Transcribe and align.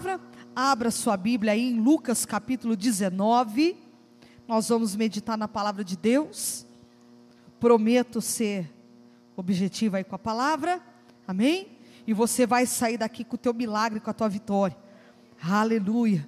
Palavra? 0.00 0.20
Abra 0.56 0.90
sua 0.90 1.14
Bíblia 1.14 1.52
aí 1.52 1.72
em 1.72 1.78
Lucas 1.78 2.24
capítulo 2.24 2.74
19. 2.74 3.76
Nós 4.48 4.70
vamos 4.70 4.96
meditar 4.96 5.36
na 5.36 5.46
palavra 5.46 5.84
de 5.84 5.94
Deus. 5.94 6.64
Prometo 7.58 8.22
ser 8.22 8.72
objetivo 9.36 9.96
aí 9.96 10.04
com 10.04 10.16
a 10.16 10.18
palavra. 10.18 10.80
Amém? 11.28 11.68
E 12.06 12.14
você 12.14 12.46
vai 12.46 12.64
sair 12.64 12.96
daqui 12.96 13.24
com 13.24 13.34
o 13.34 13.38
teu 13.38 13.52
milagre, 13.52 14.00
com 14.00 14.08
a 14.08 14.14
tua 14.14 14.26
vitória. 14.26 14.74
Aleluia. 15.42 16.26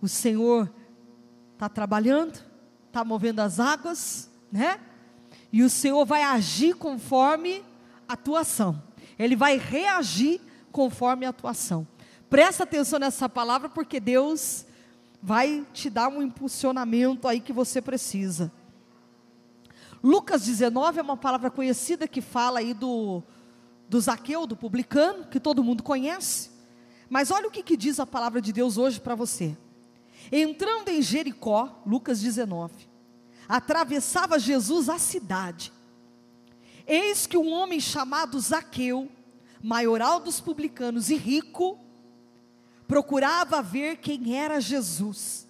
O 0.00 0.08
Senhor 0.08 0.68
está 1.52 1.68
trabalhando, 1.68 2.42
está 2.88 3.04
movendo 3.04 3.38
as 3.38 3.60
águas, 3.60 4.28
né? 4.50 4.80
E 5.52 5.62
o 5.62 5.70
Senhor 5.70 6.04
vai 6.04 6.24
agir 6.24 6.74
conforme 6.74 7.62
a 8.08 8.16
tua 8.16 8.40
ação. 8.40 8.82
Ele 9.16 9.36
vai 9.36 9.56
reagir 9.56 10.40
conforme 10.72 11.24
a 11.24 11.32
tua 11.32 11.52
ação. 11.52 11.86
Presta 12.32 12.62
atenção 12.62 12.98
nessa 12.98 13.28
palavra, 13.28 13.68
porque 13.68 14.00
Deus 14.00 14.64
vai 15.22 15.66
te 15.74 15.90
dar 15.90 16.08
um 16.08 16.22
impulsionamento 16.22 17.28
aí 17.28 17.40
que 17.40 17.52
você 17.52 17.82
precisa. 17.82 18.50
Lucas 20.02 20.46
19 20.46 20.98
é 20.98 21.02
uma 21.02 21.18
palavra 21.18 21.50
conhecida 21.50 22.08
que 22.08 22.22
fala 22.22 22.60
aí 22.60 22.72
do, 22.72 23.22
do 23.86 24.00
Zaqueu, 24.00 24.46
do 24.46 24.56
publicano, 24.56 25.26
que 25.26 25.38
todo 25.38 25.62
mundo 25.62 25.82
conhece. 25.82 26.50
Mas 27.10 27.30
olha 27.30 27.48
o 27.48 27.50
que, 27.50 27.62
que 27.62 27.76
diz 27.76 28.00
a 28.00 28.06
palavra 28.06 28.40
de 28.40 28.50
Deus 28.50 28.78
hoje 28.78 28.98
para 28.98 29.14
você. 29.14 29.54
Entrando 30.32 30.88
em 30.88 31.02
Jericó, 31.02 31.82
Lucas 31.84 32.18
19, 32.22 32.88
atravessava 33.46 34.38
Jesus 34.38 34.88
a 34.88 34.98
cidade. 34.98 35.70
Eis 36.86 37.26
que 37.26 37.36
um 37.36 37.52
homem 37.52 37.78
chamado 37.78 38.40
Zaqueu, 38.40 39.10
maioral 39.62 40.18
dos 40.18 40.40
publicanos 40.40 41.10
e 41.10 41.14
rico, 41.14 41.78
procurava 42.92 43.62
ver 43.62 43.96
quem 43.96 44.36
era 44.36 44.60
Jesus, 44.60 45.48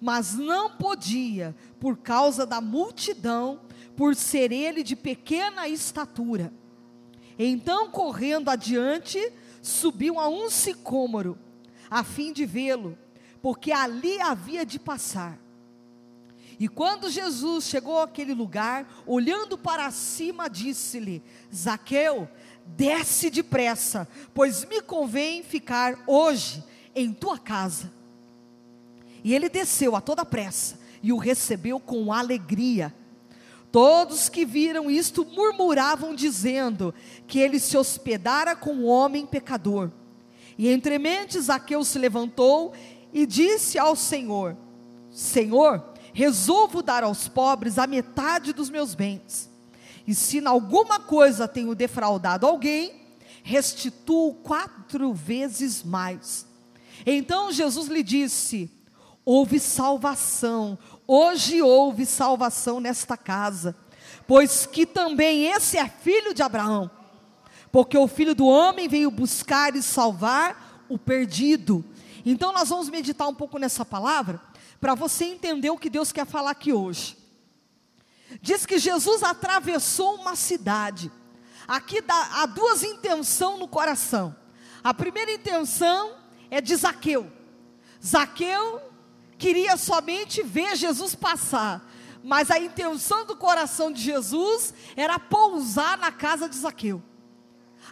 mas 0.00 0.32
não 0.32 0.70
podia, 0.70 1.54
por 1.78 1.98
causa 1.98 2.46
da 2.46 2.62
multidão, 2.62 3.60
por 3.94 4.16
ser 4.16 4.52
ele 4.52 4.82
de 4.82 4.96
pequena 4.96 5.68
estatura. 5.68 6.50
Então, 7.38 7.90
correndo 7.90 8.48
adiante, 8.48 9.20
subiu 9.60 10.18
a 10.18 10.30
um 10.30 10.48
sicômoro, 10.48 11.38
a 11.90 12.02
fim 12.02 12.32
de 12.32 12.46
vê-lo, 12.46 12.96
porque 13.42 13.70
ali 13.70 14.18
havia 14.22 14.64
de 14.64 14.78
passar. 14.78 15.38
E 16.58 16.68
quando 16.68 17.10
Jesus 17.10 17.64
chegou 17.64 18.00
àquele 18.00 18.32
lugar, 18.32 18.90
olhando 19.06 19.58
para 19.58 19.90
cima, 19.90 20.48
disse-lhe: 20.48 21.22
Zaqueu, 21.54 22.26
desce 22.64 23.28
depressa, 23.28 24.08
pois 24.32 24.64
me 24.64 24.80
convém 24.80 25.42
ficar 25.42 26.02
hoje 26.06 26.64
em 26.94 27.12
tua 27.12 27.38
casa. 27.38 27.92
E 29.22 29.34
ele 29.34 29.48
desceu 29.48 29.96
a 29.96 30.00
toda 30.00 30.24
pressa 30.24 30.78
e 31.02 31.12
o 31.12 31.16
recebeu 31.16 31.78
com 31.78 32.12
alegria. 32.12 32.94
Todos 33.70 34.28
que 34.28 34.46
viram 34.46 34.90
isto 34.90 35.24
murmuravam, 35.24 36.14
dizendo 36.14 36.94
que 37.26 37.38
ele 37.38 37.58
se 37.58 37.76
hospedara 37.76 38.56
com 38.56 38.72
um 38.72 38.86
homem 38.86 39.26
pecador. 39.26 39.90
E 40.56 40.68
entre 40.68 40.98
mentes 40.98 41.44
Zaqueu 41.44 41.84
se 41.84 41.98
levantou 41.98 42.72
e 43.12 43.26
disse 43.26 43.78
ao 43.78 43.94
Senhor: 43.94 44.56
Senhor, 45.10 45.84
resolvo 46.12 46.82
dar 46.82 47.04
aos 47.04 47.28
pobres 47.28 47.78
a 47.78 47.86
metade 47.86 48.52
dos 48.52 48.70
meus 48.70 48.94
bens. 48.94 49.50
E 50.06 50.14
se 50.14 50.38
em 50.38 50.46
alguma 50.46 50.98
coisa 50.98 51.46
tenho 51.46 51.74
defraudado 51.74 52.46
alguém, 52.46 52.92
restituo 53.42 54.34
quatro 54.34 55.12
vezes 55.12 55.84
mais. 55.84 56.47
Então 57.10 57.52
Jesus 57.52 57.88
lhe 57.88 58.02
disse: 58.02 58.70
Houve 59.24 59.58
salvação, 59.60 60.78
Hoje 61.10 61.62
houve 61.62 62.04
salvação 62.04 62.80
nesta 62.80 63.16
casa, 63.16 63.74
pois 64.26 64.66
que 64.66 64.84
também 64.84 65.46
esse 65.46 65.78
é 65.78 65.88
filho 65.88 66.34
de 66.34 66.42
Abraão. 66.42 66.90
Porque 67.72 67.96
o 67.96 68.06
filho 68.06 68.34
do 68.34 68.46
homem 68.46 68.86
veio 68.86 69.10
buscar 69.10 69.74
e 69.74 69.82
salvar 69.82 70.84
o 70.86 70.98
perdido. 70.98 71.82
Então 72.26 72.52
nós 72.52 72.68
vamos 72.68 72.90
meditar 72.90 73.26
um 73.26 73.34
pouco 73.34 73.58
nessa 73.58 73.86
palavra, 73.86 74.38
para 74.78 74.94
você 74.94 75.24
entender 75.24 75.70
o 75.70 75.78
que 75.78 75.88
Deus 75.88 76.12
quer 76.12 76.26
falar 76.26 76.50
aqui 76.50 76.74
hoje. 76.74 77.16
Diz 78.42 78.66
que 78.66 78.78
Jesus 78.78 79.22
atravessou 79.22 80.16
uma 80.16 80.36
cidade. 80.36 81.10
Aqui 81.66 82.02
dá, 82.02 82.42
há 82.42 82.44
duas 82.44 82.82
intenções 82.82 83.58
no 83.58 83.66
coração. 83.66 84.36
A 84.84 84.92
primeira 84.92 85.32
intenção 85.32 86.17
é 86.50 86.60
de 86.60 86.74
Zaqueu. 86.74 87.30
Zaqueu 88.04 88.80
queria 89.36 89.76
somente 89.76 90.42
ver 90.42 90.76
Jesus 90.76 91.14
passar, 91.14 91.88
mas 92.22 92.50
a 92.50 92.58
intenção 92.58 93.24
do 93.24 93.36
coração 93.36 93.92
de 93.92 94.02
Jesus 94.02 94.74
era 94.96 95.18
pousar 95.18 95.96
na 95.98 96.10
casa 96.10 96.48
de 96.48 96.56
Zaqueu. 96.56 97.02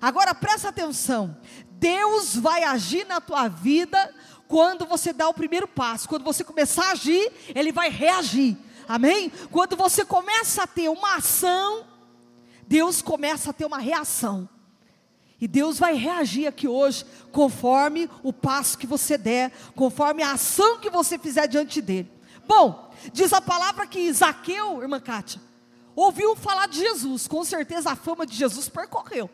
Agora 0.00 0.34
presta 0.34 0.68
atenção: 0.68 1.36
Deus 1.70 2.36
vai 2.36 2.64
agir 2.64 3.06
na 3.06 3.20
tua 3.20 3.48
vida 3.48 4.14
quando 4.48 4.86
você 4.86 5.12
dá 5.12 5.28
o 5.28 5.34
primeiro 5.34 5.66
passo, 5.66 6.08
quando 6.08 6.24
você 6.24 6.44
começar 6.44 6.88
a 6.88 6.92
agir, 6.92 7.32
Ele 7.54 7.72
vai 7.72 7.88
reagir, 7.90 8.56
amém? 8.88 9.30
Quando 9.50 9.76
você 9.76 10.04
começa 10.04 10.62
a 10.62 10.66
ter 10.66 10.88
uma 10.88 11.16
ação, 11.16 11.84
Deus 12.66 13.02
começa 13.02 13.50
a 13.50 13.52
ter 13.52 13.64
uma 13.64 13.78
reação. 13.78 14.48
E 15.40 15.46
Deus 15.46 15.78
vai 15.78 15.94
reagir 15.94 16.46
aqui 16.46 16.66
hoje 16.66 17.04
conforme 17.30 18.08
o 18.22 18.32
passo 18.32 18.78
que 18.78 18.86
você 18.86 19.18
der, 19.18 19.52
conforme 19.74 20.22
a 20.22 20.32
ação 20.32 20.78
que 20.78 20.88
você 20.88 21.18
fizer 21.18 21.46
diante 21.46 21.82
dele. 21.82 22.10
Bom, 22.46 22.90
diz 23.12 23.32
a 23.32 23.40
palavra 23.40 23.86
que 23.86 24.10
Zaqueu, 24.12 24.80
irmã 24.80 24.98
Kátia, 24.98 25.40
ouviu 25.94 26.34
falar 26.36 26.68
de 26.68 26.78
Jesus, 26.78 27.26
com 27.26 27.44
certeza 27.44 27.90
a 27.90 27.96
fama 27.96 28.24
de 28.24 28.34
Jesus 28.34 28.68
percorreu. 28.68 29.28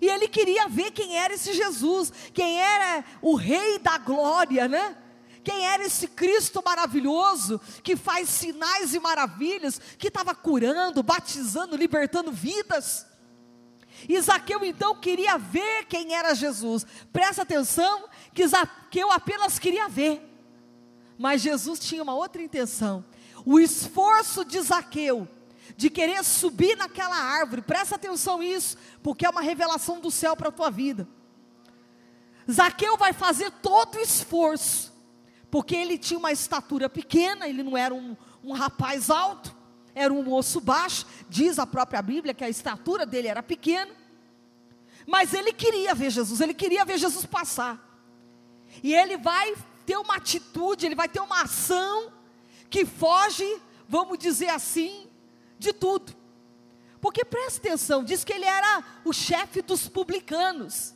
E 0.00 0.08
ele 0.08 0.26
queria 0.26 0.68
ver 0.68 0.90
quem 0.90 1.16
era 1.16 1.34
esse 1.34 1.52
Jesus, 1.52 2.12
quem 2.32 2.60
era 2.60 3.04
o 3.20 3.36
rei 3.36 3.78
da 3.78 3.98
glória, 3.98 4.66
né? 4.66 4.96
Quem 5.44 5.66
era 5.66 5.84
esse 5.84 6.08
Cristo 6.08 6.62
maravilhoso, 6.64 7.60
que 7.82 7.96
faz 7.96 8.28
sinais 8.28 8.94
e 8.94 9.00
maravilhas, 9.00 9.80
que 9.98 10.08
estava 10.08 10.34
curando, 10.34 11.02
batizando, 11.02 11.76
libertando 11.76 12.32
vidas. 12.32 13.06
Isaqueu 14.08 14.64
então 14.64 14.94
queria 14.94 15.38
ver 15.38 15.84
quem 15.86 16.14
era 16.14 16.34
Jesus. 16.34 16.86
Presta 17.12 17.42
atenção 17.42 18.04
que 18.34 18.42
Isaqueu 18.42 19.10
apenas 19.10 19.58
queria 19.58 19.88
ver. 19.88 20.20
Mas 21.18 21.42
Jesus 21.42 21.78
tinha 21.78 22.02
uma 22.02 22.14
outra 22.14 22.42
intenção. 22.42 23.04
O 23.44 23.60
esforço 23.60 24.44
de 24.44 24.58
Isaqueu 24.58 25.28
de 25.76 25.88
querer 25.88 26.22
subir 26.24 26.76
naquela 26.76 27.16
árvore. 27.16 27.62
Presta 27.62 27.96
atenção 27.96 28.38
nisso, 28.38 28.76
porque 29.02 29.24
é 29.24 29.30
uma 29.30 29.40
revelação 29.40 30.00
do 30.00 30.10
céu 30.10 30.36
para 30.36 30.48
a 30.48 30.52
tua 30.52 30.70
vida. 30.70 31.08
Zaqueu 32.50 32.96
vai 32.96 33.12
fazer 33.12 33.50
todo 33.50 33.96
o 33.96 34.00
esforço, 34.00 34.92
porque 35.50 35.76
ele 35.76 35.96
tinha 35.96 36.18
uma 36.18 36.32
estatura 36.32 36.88
pequena, 36.88 37.48
ele 37.48 37.62
não 37.62 37.76
era 37.76 37.94
um, 37.94 38.16
um 38.42 38.52
rapaz 38.52 39.10
alto 39.10 39.61
era 39.94 40.12
um 40.12 40.22
moço 40.22 40.60
baixo, 40.60 41.06
diz 41.28 41.58
a 41.58 41.66
própria 41.66 42.00
Bíblia 42.00 42.34
que 42.34 42.44
a 42.44 42.48
estatura 42.48 43.04
dele 43.04 43.28
era 43.28 43.42
pequena, 43.42 43.90
mas 45.06 45.34
ele 45.34 45.52
queria 45.52 45.94
ver 45.94 46.10
Jesus, 46.10 46.40
ele 46.40 46.54
queria 46.54 46.84
ver 46.84 46.98
Jesus 46.98 47.26
passar. 47.26 47.78
E 48.82 48.94
ele 48.94 49.16
vai 49.18 49.54
ter 49.84 49.96
uma 49.96 50.16
atitude, 50.16 50.86
ele 50.86 50.94
vai 50.94 51.08
ter 51.08 51.20
uma 51.20 51.42
ação 51.42 52.12
que 52.70 52.86
foge, 52.86 53.60
vamos 53.88 54.18
dizer 54.18 54.48
assim, 54.48 55.08
de 55.58 55.72
tudo. 55.72 56.14
Porque 57.00 57.24
presta 57.24 57.58
atenção, 57.58 58.04
diz 58.04 58.24
que 58.24 58.32
ele 58.32 58.44
era 58.44 58.82
o 59.04 59.12
chefe 59.12 59.60
dos 59.60 59.88
publicanos. 59.88 60.94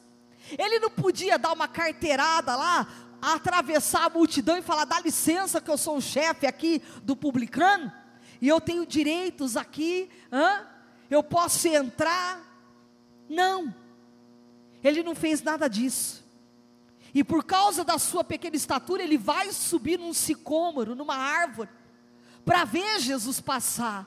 Ele 0.56 0.78
não 0.78 0.88
podia 0.88 1.36
dar 1.36 1.52
uma 1.52 1.66
carteirada 1.66 2.54
lá, 2.54 2.86
atravessar 3.20 4.04
a 4.04 4.10
multidão 4.10 4.56
e 4.56 4.62
falar: 4.62 4.84
dá 4.84 5.00
licença 5.00 5.60
que 5.60 5.68
eu 5.68 5.76
sou 5.76 5.96
o 5.96 6.00
chefe 6.00 6.46
aqui 6.46 6.80
do 7.02 7.16
publicano 7.16 7.92
e 8.40 8.48
eu 8.48 8.60
tenho 8.60 8.86
direitos 8.86 9.56
aqui, 9.56 10.08
hã? 10.32 10.66
eu 11.10 11.22
posso 11.22 11.68
entrar. 11.68 12.42
Não, 13.28 13.74
ele 14.82 15.02
não 15.02 15.14
fez 15.14 15.42
nada 15.42 15.68
disso. 15.68 16.24
E 17.14 17.24
por 17.24 17.44
causa 17.44 17.82
da 17.82 17.98
sua 17.98 18.22
pequena 18.22 18.56
estatura, 18.56 19.02
ele 19.02 19.16
vai 19.16 19.50
subir 19.50 19.98
num 19.98 20.12
sicômoro, 20.12 20.94
numa 20.94 21.16
árvore, 21.16 21.70
para 22.44 22.64
ver 22.64 23.00
Jesus 23.00 23.40
passar. 23.40 24.06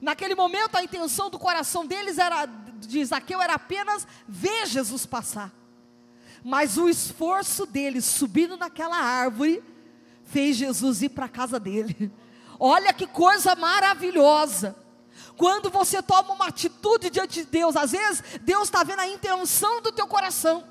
Naquele 0.00 0.34
momento, 0.34 0.76
a 0.76 0.82
intenção 0.82 1.28
do 1.28 1.38
coração 1.38 1.84
deles 1.84 2.18
era, 2.18 2.46
de 2.46 3.04
Zaqueu, 3.04 3.42
era 3.42 3.54
apenas 3.54 4.06
ver 4.26 4.66
Jesus 4.66 5.04
passar. 5.04 5.52
Mas 6.42 6.78
o 6.78 6.88
esforço 6.88 7.66
dele 7.66 8.00
subindo 8.00 8.56
naquela 8.56 8.96
árvore 8.96 9.62
fez 10.24 10.56
Jesus 10.56 11.02
ir 11.02 11.10
para 11.10 11.26
a 11.26 11.28
casa 11.28 11.60
dele. 11.60 12.10
Olha 12.58 12.92
que 12.92 13.06
coisa 13.06 13.54
maravilhosa. 13.54 14.76
Quando 15.36 15.70
você 15.70 16.02
toma 16.02 16.34
uma 16.34 16.46
atitude 16.48 17.10
diante 17.10 17.44
de 17.44 17.46
Deus, 17.46 17.76
às 17.76 17.92
vezes 17.92 18.22
Deus 18.42 18.64
está 18.64 18.82
vendo 18.82 19.00
a 19.00 19.08
intenção 19.08 19.80
do 19.80 19.92
teu 19.92 20.06
coração. 20.06 20.64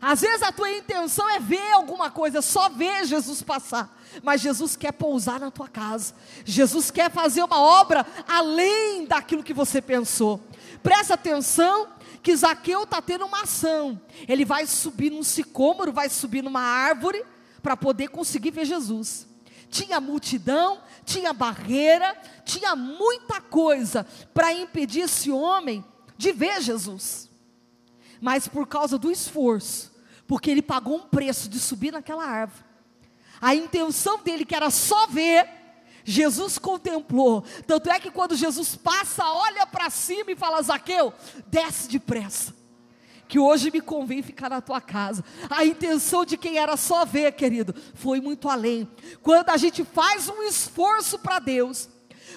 Às 0.00 0.20
vezes 0.20 0.42
a 0.42 0.52
tua 0.52 0.70
intenção 0.70 1.28
é 1.30 1.40
ver 1.40 1.72
alguma 1.72 2.10
coisa, 2.10 2.42
só 2.42 2.68
ver 2.68 3.06
Jesus 3.06 3.42
passar. 3.42 3.96
Mas 4.22 4.42
Jesus 4.42 4.76
quer 4.76 4.92
pousar 4.92 5.40
na 5.40 5.50
tua 5.50 5.68
casa. 5.68 6.14
Jesus 6.44 6.90
quer 6.90 7.10
fazer 7.10 7.42
uma 7.42 7.58
obra 7.58 8.06
além 8.28 9.06
daquilo 9.06 9.42
que 9.42 9.54
você 9.54 9.80
pensou. 9.80 10.40
Presta 10.82 11.14
atenção 11.14 11.88
que 12.22 12.36
Zaqueu 12.36 12.82
está 12.82 13.00
tendo 13.00 13.24
uma 13.24 13.42
ação. 13.42 14.00
Ele 14.28 14.44
vai 14.44 14.66
subir 14.66 15.10
num 15.10 15.22
sicômoro, 15.22 15.92
vai 15.92 16.10
subir 16.10 16.42
numa 16.42 16.60
árvore 16.60 17.24
para 17.62 17.76
poder 17.76 18.08
conseguir 18.08 18.50
ver 18.50 18.66
Jesus. 18.66 19.26
Tinha 19.70 20.00
multidão, 20.00 20.80
tinha 21.04 21.32
barreira, 21.32 22.16
tinha 22.44 22.74
muita 22.76 23.40
coisa 23.40 24.06
para 24.32 24.52
impedir 24.52 25.00
esse 25.00 25.30
homem 25.30 25.84
de 26.16 26.32
ver 26.32 26.60
Jesus. 26.60 27.28
Mas 28.20 28.48
por 28.48 28.66
causa 28.66 28.98
do 28.98 29.10
esforço, 29.10 29.92
porque 30.26 30.50
ele 30.50 30.62
pagou 30.62 30.96
um 30.96 31.06
preço 31.08 31.48
de 31.48 31.58
subir 31.58 31.92
naquela 31.92 32.24
árvore. 32.24 32.64
A 33.40 33.54
intenção 33.54 34.22
dele 34.22 34.44
que 34.44 34.54
era 34.54 34.70
só 34.70 35.06
ver, 35.06 35.48
Jesus 36.04 36.58
contemplou. 36.58 37.44
Tanto 37.66 37.90
é 37.90 38.00
que 38.00 38.10
quando 38.10 38.36
Jesus 38.36 38.76
passa, 38.76 39.24
olha 39.24 39.66
para 39.66 39.90
cima 39.90 40.30
e 40.30 40.36
fala: 40.36 40.62
Zaqueu, 40.62 41.12
desce 41.48 41.88
depressa. 41.88 42.54
Que 43.28 43.38
hoje 43.38 43.70
me 43.70 43.80
convém 43.80 44.22
ficar 44.22 44.50
na 44.50 44.60
tua 44.60 44.80
casa. 44.80 45.24
A 45.50 45.64
intenção 45.64 46.24
de 46.24 46.36
quem 46.36 46.58
era 46.58 46.76
só 46.76 47.04
ver, 47.04 47.32
querido, 47.32 47.74
foi 47.94 48.20
muito 48.20 48.48
além. 48.48 48.88
Quando 49.22 49.50
a 49.50 49.56
gente 49.56 49.84
faz 49.84 50.28
um 50.28 50.42
esforço 50.42 51.18
para 51.18 51.38
Deus, 51.38 51.88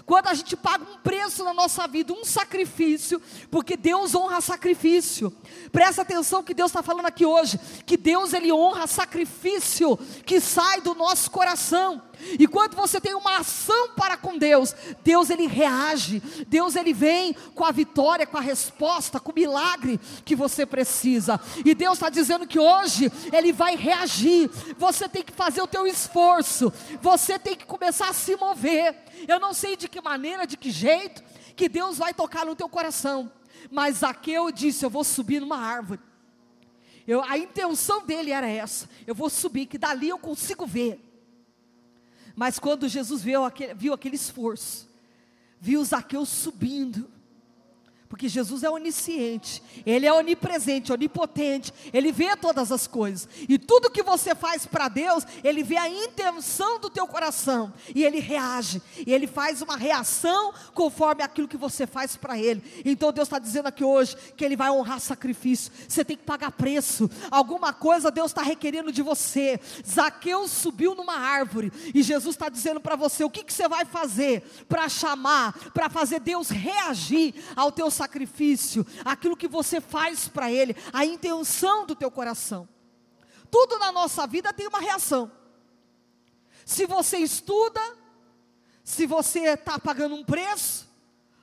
quando 0.06 0.28
a 0.28 0.34
gente 0.34 0.56
paga 0.56 0.84
um 0.84 0.98
preço 0.98 1.44
na 1.44 1.54
nossa 1.54 1.88
vida, 1.88 2.14
um 2.14 2.24
sacrifício, 2.24 3.22
porque 3.52 3.76
Deus 3.76 4.16
honra 4.16 4.42
sacrifício. 4.42 5.32
Presta 5.72 6.02
atenção 6.02 6.44
que 6.44 6.54
Deus 6.54 6.72
está 6.72 6.82
falando 6.82 7.06
aqui 7.06 7.26
hoje, 7.26 7.60
que 7.86 7.98
Deus 7.98 8.34
ele 8.34 8.52
honra 8.52 8.88
sacrifício 8.88 9.98
que 10.26 10.40
sai 10.40 10.82
do 10.82 10.96
nosso 10.96 11.30
coração. 11.30 12.02
E 12.38 12.48
quando 12.48 12.76
você 12.76 13.00
tem 13.00 13.14
uma 13.14 13.38
ação 13.38 13.90
para 13.96 14.18
com 14.18 14.38
Deus, 14.38 14.76
Deus 15.04 15.30
ele 15.30 15.48
reage, 15.48 16.22
Deus 16.48 16.76
ele 16.76 16.94
vem 16.94 17.34
com 17.56 17.64
a 17.64 17.72
vitória, 17.72 18.26
com 18.26 18.38
a 18.38 18.42
resposta, 18.42 19.20
com 19.20 19.32
o 19.32 19.36
milagre 19.36 20.00
que 20.26 20.36
você 20.36 20.66
precisa. 20.66 21.40
E 21.66 21.74
Deus 21.74 21.94
está 21.94 22.10
dizendo 22.10 22.48
que 22.48 22.60
hoje 22.60 23.12
ele 23.32 23.52
vai 23.52 23.76
reagir. 23.76 24.50
Você 24.78 25.08
tem 25.08 25.24
que 25.24 25.34
fazer 25.34 25.62
o 25.62 25.68
teu 25.68 25.88
esforço, 25.88 26.72
você 27.02 27.40
tem 27.40 27.56
que 27.56 27.66
começar 27.66 28.10
a 28.10 28.14
se 28.14 28.36
mover. 28.36 28.96
Eu 29.28 29.40
não 29.40 29.54
sei 29.54 29.76
de 29.76 29.88
que 29.88 30.02
maneira, 30.02 30.46
de 30.46 30.58
que 30.58 30.72
jeito, 30.72 31.24
que 31.56 31.70
Deus 31.70 31.98
vai 31.98 32.14
tocar 32.14 32.46
no 32.46 32.56
teu 32.56 32.70
coração. 32.70 33.32
Mas 33.72 33.98
Zaqueu 33.98 34.52
disse: 34.52 34.86
Eu 34.86 34.90
vou 34.90 35.04
subir 35.04 35.40
numa 35.40 35.58
árvore. 35.58 36.00
Eu, 37.10 37.24
a 37.24 37.40
intenção 37.40 38.06
dele 38.06 38.32
era 38.32 38.48
essa: 38.48 38.88
eu 39.08 39.16
vou 39.16 39.32
subir, 39.32 39.66
que 39.66 39.80
dali 39.80 40.10
eu 40.10 40.20
consigo 40.20 40.68
ver. 40.68 41.09
Mas 42.40 42.58
quando 42.58 42.88
Jesus 42.88 43.22
viu 43.22 43.44
aquele, 43.44 43.74
viu 43.74 43.94
aquele 43.94 44.16
esforço, 44.16 44.88
viu 45.60 45.84
Zaqueu 45.84 46.26
subindo, 46.26 47.06
porque 48.10 48.28
Jesus 48.28 48.64
é 48.64 48.70
onisciente, 48.70 49.62
Ele 49.86 50.08
é 50.08 50.12
onipresente, 50.12 50.92
onipotente, 50.92 51.72
Ele 51.94 52.12
vê 52.12 52.36
todas 52.36 52.72
as 52.72 52.88
coisas, 52.88 53.30
e 53.48 53.60
tudo 53.60 53.92
que 53.92 54.02
você 54.02 54.34
faz 54.34 54.66
para 54.66 54.88
Deus, 54.88 55.24
Ele 55.44 55.62
vê 55.62 55.78
a 55.78 55.88
intenção 55.88 56.80
do 56.80 56.90
teu 56.90 57.06
coração, 57.06 57.72
e 57.94 58.04
Ele 58.04 58.20
reage, 58.20 58.82
e 59.06 59.14
Ele 59.14 59.28
faz 59.28 59.62
uma 59.62 59.78
reação 59.78 60.52
conforme 60.74 61.22
aquilo 61.22 61.48
que 61.48 61.56
você 61.56 61.86
faz 61.86 62.18
para 62.18 62.38
Ele. 62.38 62.64
Então 62.84 63.14
Deus 63.14 63.28
está 63.28 63.38
dizendo 63.38 63.68
aqui 63.68 63.84
hoje 63.84 64.18
que 64.36 64.44
Ele 64.44 64.56
vai 64.56 64.72
honrar 64.72 65.00
sacrifício, 65.00 65.72
você 65.88 66.04
tem 66.04 66.18
que 66.18 66.24
pagar 66.24 66.52
preço, 66.52 67.10
alguma 67.30 67.72
coisa 67.74 68.10
Deus 68.10 68.32
está 68.32 68.42
requerendo 68.42 68.92
de 68.92 69.04
você. 69.04 69.60
Zaqueu 69.88 70.48
subiu 70.48 70.96
numa 70.96 71.16
árvore, 71.16 71.72
e 71.94 72.02
Jesus 72.02 72.34
está 72.34 72.50
dizendo 72.50 72.82
para 72.82 72.96
você: 72.96 73.24
o 73.24 73.30
que, 73.30 73.44
que 73.44 73.54
você 73.54 73.68
vai 73.68 73.86
fazer 73.86 74.42
para 74.68 74.90
chamar, 74.90 75.54
para 75.76 75.92
fazer 75.92 76.20
Deus 76.20 76.50
reagir 76.50 77.36
ao 77.56 77.72
teu 77.72 77.92
sacrifício, 78.00 78.86
aquilo 79.04 79.36
que 79.36 79.48
você 79.48 79.82
faz 79.82 80.28
para 80.30 80.50
Ele, 80.50 80.76
a 80.94 81.04
intenção 81.04 81.86
do 81.86 81.96
teu 81.96 82.10
coração. 82.10 82.68
Tudo 83.52 83.78
na 83.78 83.92
nossa 83.92 84.26
vida 84.26 84.54
tem 84.54 84.68
uma 84.68 84.80
reação. 84.80 85.30
Se 86.66 86.86
você 86.86 87.18
estuda, 87.18 87.82
se 88.84 89.06
você 89.06 89.40
está 89.54 89.78
pagando 89.78 90.16
um 90.16 90.24
preço, 90.24 90.88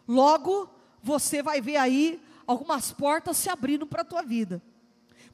logo 0.08 0.70
você 1.02 1.42
vai 1.42 1.60
ver 1.60 1.76
aí 1.76 2.22
algumas 2.46 2.92
portas 2.92 3.36
se 3.36 3.50
abrindo 3.50 3.86
para 3.86 4.00
a 4.02 4.04
tua 4.04 4.22
vida. 4.22 4.62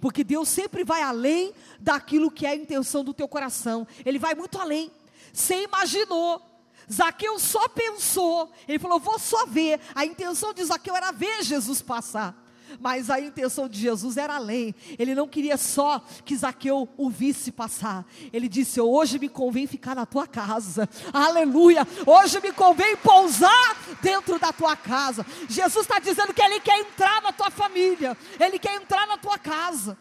Porque 0.01 0.25
Deus 0.25 0.49
sempre 0.49 0.83
vai 0.83 1.03
além 1.03 1.55
daquilo 1.79 2.33
que 2.33 2.45
é 2.45 2.51
a 2.51 2.57
intenção 2.57 3.05
do 3.05 3.15
teu 3.15 3.29
coração. 3.29 3.87
Ele 4.05 4.19
vai 4.19 4.35
muito 4.35 4.59
além. 4.59 4.91
Você 5.33 5.63
imaginou 5.63 6.43
Zaqueu 6.91 7.39
só 7.39 7.69
pensou, 7.69 8.51
ele 8.67 8.79
falou: 8.79 8.99
vou 8.99 9.19
só 9.19 9.47
ver. 9.47 9.81
A 9.95 10.05
intenção 10.05 10.53
de 10.53 10.65
Zaqueu 10.65 10.97
era 10.97 11.13
ver 11.13 11.43
Jesus 11.43 11.83
passar. 11.83 12.43
Mas 12.81 13.11
a 13.11 13.21
intenção 13.21 13.69
de 13.69 13.79
Jesus 13.79 14.17
era 14.17 14.37
além. 14.37 14.75
Ele 14.99 15.15
não 15.15 15.29
queria 15.29 15.57
só 15.57 16.03
que 16.25 16.37
Zaqueu 16.37 16.89
o 16.97 17.11
visse 17.11 17.53
passar. 17.53 18.07
Ele 18.33 18.49
disse: 18.49 18.81
Hoje 18.81 19.19
me 19.19 19.29
convém 19.29 19.67
ficar 19.67 19.95
na 19.95 20.07
tua 20.07 20.27
casa. 20.27 20.89
Aleluia. 21.13 21.87
Hoje 22.07 22.41
me 22.41 22.53
convém 22.53 22.97
pousar 22.97 23.77
dentro 24.01 24.39
da 24.39 24.53
tua 24.53 24.77
casa. 24.77 25.25
Jesus 25.49 25.85
está 25.85 25.99
dizendo 25.99 26.33
que 26.33 26.43
Ele 26.43 26.61
quer 26.61 26.79
entrar 26.81 27.23
na 27.23 27.33
tua 27.33 27.51
família. 27.51 28.17
Ele 28.39 28.59
quer 28.59 28.75
entrar 28.75 29.07
na 29.07 29.19
tua 29.19 29.39
casa. 29.39 29.99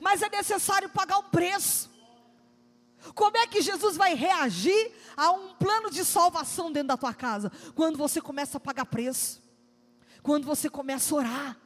Mas 0.00 0.22
é 0.22 0.28
necessário 0.28 0.88
pagar 0.88 1.18
um 1.18 1.24
preço. 1.24 1.95
Como 3.14 3.36
é 3.36 3.46
que 3.46 3.60
Jesus 3.60 3.96
vai 3.96 4.14
reagir 4.14 4.92
a 5.16 5.30
um 5.30 5.54
plano 5.54 5.90
de 5.90 6.04
salvação 6.04 6.72
dentro 6.72 6.88
da 6.88 6.96
tua 6.96 7.14
casa? 7.14 7.50
Quando 7.74 7.96
você 7.96 8.20
começa 8.20 8.58
a 8.58 8.60
pagar 8.60 8.86
preço, 8.86 9.42
quando 10.22 10.44
você 10.44 10.68
começa 10.68 11.14
a 11.14 11.18
orar, 11.18 11.60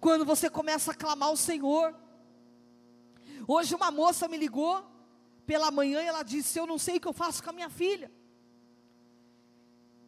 quando 0.00 0.24
você 0.24 0.50
começa 0.50 0.90
a 0.92 0.94
clamar 0.94 1.30
ao 1.30 1.36
Senhor. 1.36 1.94
Hoje 3.48 3.74
uma 3.74 3.90
moça 3.90 4.28
me 4.28 4.36
ligou 4.36 4.84
pela 5.46 5.70
manhã 5.70 6.02
e 6.02 6.06
ela 6.06 6.22
disse: 6.22 6.58
Eu 6.58 6.66
não 6.66 6.78
sei 6.78 6.96
o 6.96 7.00
que 7.00 7.08
eu 7.08 7.12
faço 7.12 7.42
com 7.42 7.50
a 7.50 7.52
minha 7.52 7.70
filha. 7.70 8.10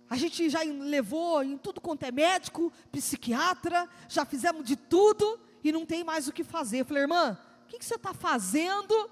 A 0.09 0.17
gente 0.17 0.49
já 0.49 0.63
levou 0.63 1.43
em 1.43 1.59
tudo 1.59 1.81
quanto 1.81 2.05
é 2.05 2.13
médico, 2.13 2.73
psiquiatra, 2.93 3.89
já 4.09 4.25
fizemos 4.25 4.65
de 4.65 4.77
tudo 4.77 5.41
e 5.65 5.73
não 5.73 5.85
tem 5.85 6.05
mais 6.05 6.29
o 6.29 6.33
que 6.33 6.45
fazer. 6.45 6.81
Eu 6.81 6.85
falei, 6.85 7.03
irmã, 7.03 7.37
o 7.65 7.67
que, 7.67 7.79
que 7.79 7.85
você 7.85 7.97
está 7.97 8.15
fazendo 8.15 9.11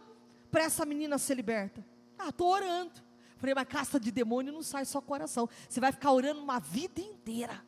para 0.55 0.63
essa 0.63 0.87
menina 0.87 1.19
ser 1.19 1.35
liberta? 1.35 1.85
Ah, 2.17 2.29
estou 2.29 2.47
orando. 2.47 2.93
Falei, 3.39 3.57
mas 3.57 3.67
casta 3.67 3.99
de 3.99 4.13
demônio 4.13 4.53
não 4.53 4.63
sai 4.63 4.85
só 4.85 5.01
coração. 5.01 5.49
Você 5.69 5.81
vai 5.81 5.91
ficar 5.91 6.13
orando 6.13 6.41
uma 6.41 6.61
vida 6.61 7.01
inteira. 7.01 7.61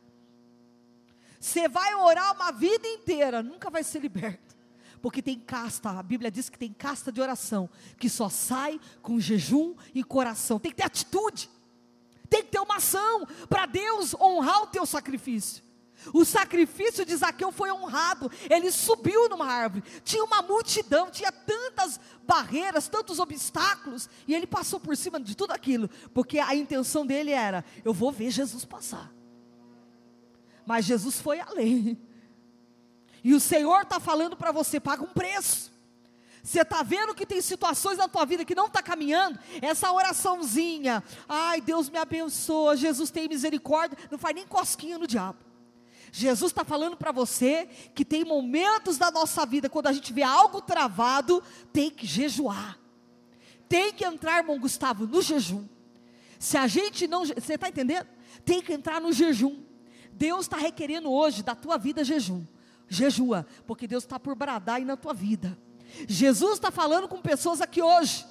Você 1.41 1.69
vai 1.69 1.97
orar 1.97 2.33
uma 2.37 2.53
vida 2.53 2.87
inteira, 2.87 3.43
nunca 3.43 3.71
vai 3.71 3.83
ser 3.83 3.99
liberto. 3.99 4.55
Porque 5.03 5.21
tem 5.21 5.37
casta, 5.37 5.91
a 5.91 6.03
Bíblia 6.03 6.31
diz 6.31 6.49
que 6.49 6.57
tem 6.57 6.73
casta 6.73 7.11
de 7.11 7.21
oração, 7.21 7.69
que 7.99 8.09
só 8.09 8.29
sai 8.29 8.81
com 9.03 9.19
jejum 9.19 9.75
e 9.93 10.05
coração. 10.05 10.61
Tem 10.61 10.71
que 10.71 10.77
ter 10.77 10.85
atitude, 10.85 11.51
tem 12.31 12.45
que 12.45 12.53
ter 12.53 12.61
uma 12.61 12.77
ação 12.77 13.27
para 13.49 13.67
Deus 13.67 14.15
honrar 14.15 14.63
o 14.63 14.69
teu 14.69 14.87
sacrifício. 14.87 15.66
O 16.13 16.25
sacrifício 16.25 17.05
de 17.05 17.15
Zaqueu 17.17 17.51
foi 17.53 17.71
honrado. 17.73 18.31
Ele 18.49 18.71
subiu 18.71 19.29
numa 19.29 19.47
árvore. 19.47 19.85
Tinha 20.05 20.25
uma 20.25 20.43
multidão, 20.43 21.11
tinha 21.11 21.33
tantas 21.33 22.01
barreiras, 22.27 22.89
tantos 22.89 23.19
obstáculos, 23.19 24.09
e 24.27 24.35
ele 24.35 24.47
passou 24.47 24.81
por 24.81 24.97
cima 24.97 25.21
de 25.21 25.37
tudo 25.37 25.53
aquilo, 25.53 25.89
porque 26.13 26.39
a 26.39 26.55
intenção 26.55 27.07
dele 27.07 27.31
era: 27.31 27.65
eu 27.85 27.95
vou 27.95 28.11
ver 28.11 28.31
Jesus 28.31 28.65
passar. 28.65 29.13
Mas 30.67 30.85
Jesus 30.85 31.21
foi 31.21 31.39
além. 31.39 31.99
E 33.23 33.35
o 33.35 33.41
Senhor 33.41 33.83
está 33.83 34.01
falando 34.01 34.37
para 34.37 34.53
você: 34.53 34.81
paga 34.81 35.03
um 35.03 35.13
preço. 35.13 35.75
Você 36.43 36.61
está 36.61 36.81
vendo 36.85 37.13
que 37.13 37.27
tem 37.27 37.41
situações 37.41 37.99
na 37.99 38.07
tua 38.07 38.25
vida 38.25 38.45
que 38.45 38.55
não 38.55 38.67
está 38.67 38.81
caminhando? 38.81 39.37
Essa 39.61 39.91
oraçãozinha, 39.91 41.03
ai 41.29 41.61
Deus 41.61 41.91
me 41.91 41.99
abençoa, 41.99 42.77
Jesus 42.77 43.11
tem 43.11 43.27
misericórdia, 43.27 43.99
não 44.13 44.17
faz 44.17 44.33
nem 44.33 44.47
cosquinha 44.47 44.97
no 44.97 45.09
diabo. 45.09 45.46
Jesus 46.19 46.51
está 46.51 46.65
falando 46.65 46.97
para 46.97 47.13
você 47.13 47.69
que 47.95 48.03
tem 48.03 48.25
momentos 48.25 48.97
da 48.97 49.11
nossa 49.11 49.45
vida, 49.45 49.69
quando 49.69 49.89
a 49.89 49.93
gente 49.93 50.15
vê 50.15 50.23
algo 50.23 50.63
travado, 50.63 51.43
tem 51.75 51.91
que 51.91 52.07
jejuar. 52.07 52.79
Tem 53.69 53.93
que 53.93 54.03
entrar, 54.03 54.39
irmão 54.39 54.59
Gustavo, 54.59 55.07
no 55.07 55.21
jejum. 55.21 55.69
Se 56.39 56.57
a 56.57 56.67
gente 56.67 57.07
não. 57.07 57.27
Você 57.27 57.55
está 57.55 57.69
entendendo? 57.69 58.07
Tem 58.47 58.63
que 58.63 58.73
entrar 58.73 58.99
no 58.99 59.13
jejum. 59.13 59.63
Deus 60.11 60.47
está 60.47 60.57
requerendo 60.57 61.13
hoje 61.13 61.43
da 61.43 61.55
tua 61.55 61.77
vida 61.77 62.03
jejum. 62.03 62.47
Jejua, 62.89 63.47
porque 63.67 63.87
Deus 63.87 64.05
está 64.05 64.19
por 64.19 64.35
bradar 64.35 64.77
aí 64.77 64.87
na 64.87 64.97
tua 64.97 65.13
vida. 65.13 65.59
Jesus 66.09 66.55
está 66.55 66.71
falando 66.71 67.09
com 67.09 67.21
pessoas 67.21 67.61
aqui 67.61 67.83
hoje 67.83 68.25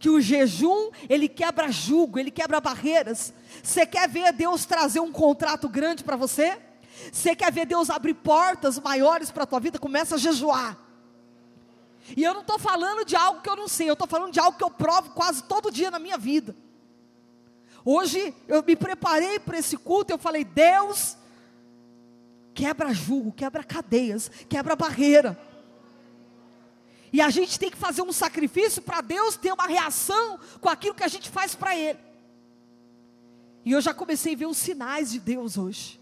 que 0.00 0.10
o 0.10 0.20
jejum, 0.20 0.90
ele 1.08 1.28
quebra 1.28 1.70
jugo, 1.70 2.18
ele 2.18 2.32
quebra 2.32 2.60
barreiras. 2.60 3.32
Você 3.62 3.86
quer 3.86 4.08
ver 4.08 4.32
Deus 4.32 4.64
trazer 4.64 4.98
um 4.98 5.12
contrato 5.12 5.68
grande 5.68 6.02
para 6.02 6.16
você? 6.16 6.58
Você 7.12 7.34
quer 7.34 7.52
ver 7.52 7.66
Deus 7.66 7.90
abrir 7.90 8.14
portas 8.14 8.78
maiores 8.78 9.30
para 9.30 9.44
a 9.44 9.46
tua 9.46 9.60
vida? 9.60 9.78
Começa 9.78 10.14
a 10.14 10.18
jejuar. 10.18 10.78
E 12.16 12.22
eu 12.22 12.34
não 12.34 12.40
estou 12.40 12.58
falando 12.58 13.04
de 13.04 13.14
algo 13.14 13.40
que 13.40 13.48
eu 13.48 13.56
não 13.56 13.68
sei, 13.68 13.88
eu 13.88 13.92
estou 13.92 14.08
falando 14.08 14.32
de 14.32 14.40
algo 14.40 14.56
que 14.56 14.64
eu 14.64 14.70
provo 14.70 15.10
quase 15.10 15.44
todo 15.44 15.70
dia 15.70 15.90
na 15.90 15.98
minha 15.98 16.18
vida. 16.18 16.56
Hoje 17.84 18.34
eu 18.46 18.62
me 18.62 18.76
preparei 18.76 19.38
para 19.38 19.58
esse 19.58 19.76
culto, 19.76 20.12
eu 20.12 20.18
falei, 20.18 20.44
Deus, 20.44 21.16
quebra 22.54 22.92
julgo, 22.92 23.32
quebra 23.32 23.62
cadeias, 23.62 24.30
quebra 24.48 24.76
barreira. 24.76 25.38
E 27.12 27.20
a 27.20 27.30
gente 27.30 27.58
tem 27.58 27.70
que 27.70 27.76
fazer 27.76 28.02
um 28.02 28.12
sacrifício 28.12 28.82
para 28.82 29.00
Deus 29.00 29.36
ter 29.36 29.52
uma 29.52 29.66
reação 29.66 30.38
com 30.60 30.68
aquilo 30.68 30.94
que 30.94 31.02
a 31.02 31.08
gente 31.08 31.28
faz 31.28 31.54
para 31.54 31.76
Ele. 31.76 31.98
E 33.64 33.72
eu 33.72 33.80
já 33.80 33.92
comecei 33.92 34.34
a 34.34 34.36
ver 34.36 34.46
os 34.46 34.56
sinais 34.56 35.10
de 35.10 35.18
Deus 35.18 35.58
hoje. 35.58 35.99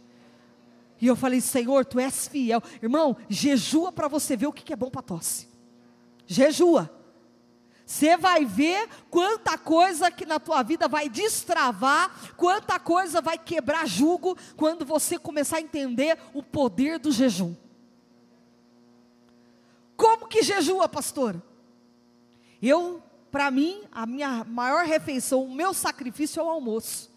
E 1.01 1.07
eu 1.07 1.15
falei, 1.15 1.41
Senhor, 1.41 1.85
Tu 1.85 2.01
és 2.01 2.29
fiel. 2.29 2.63
Irmão, 2.83 3.17
jejua 3.29 3.93
para 3.93 4.09
você 4.09 4.37
ver 4.37 4.47
o 4.47 4.53
que 4.53 4.73
é 4.73 4.77
bom 4.77 4.91
para 4.91 5.03
tosse. 5.03 5.49
Jejua. 6.27 6.91
Você 7.87 8.19
vai 8.19 8.45
ver 8.45 8.87
quanta 9.09 9.57
coisa 9.57 10.11
que 10.11 10.27
na 10.27 10.39
tua 10.39 10.63
vida 10.63 10.87
vai 10.87 11.09
destravar, 11.09 12.35
quanta 12.37 12.79
coisa 12.79 13.23
vai 13.23 13.39
quebrar 13.39 13.87
jugo 13.87 14.37
quando 14.57 14.85
você 14.85 15.19
começar 15.19 15.57
a 15.57 15.63
entender 15.63 16.19
o 16.35 16.43
poder 16.43 16.99
do 16.99 17.11
jejum. 17.11 17.55
Como 19.97 20.29
que 20.29 20.43
jejua, 20.43 20.87
pastor? 20.87 21.43
Eu, 22.61 23.03
para 23.31 23.51
mim, 23.51 23.83
a 23.91 24.05
minha 24.05 24.45
maior 24.45 24.85
refeição, 24.85 25.43
o 25.43 25.55
meu 25.55 25.73
sacrifício 25.73 26.41
é 26.41 26.43
o 26.43 26.51
almoço. 26.51 27.11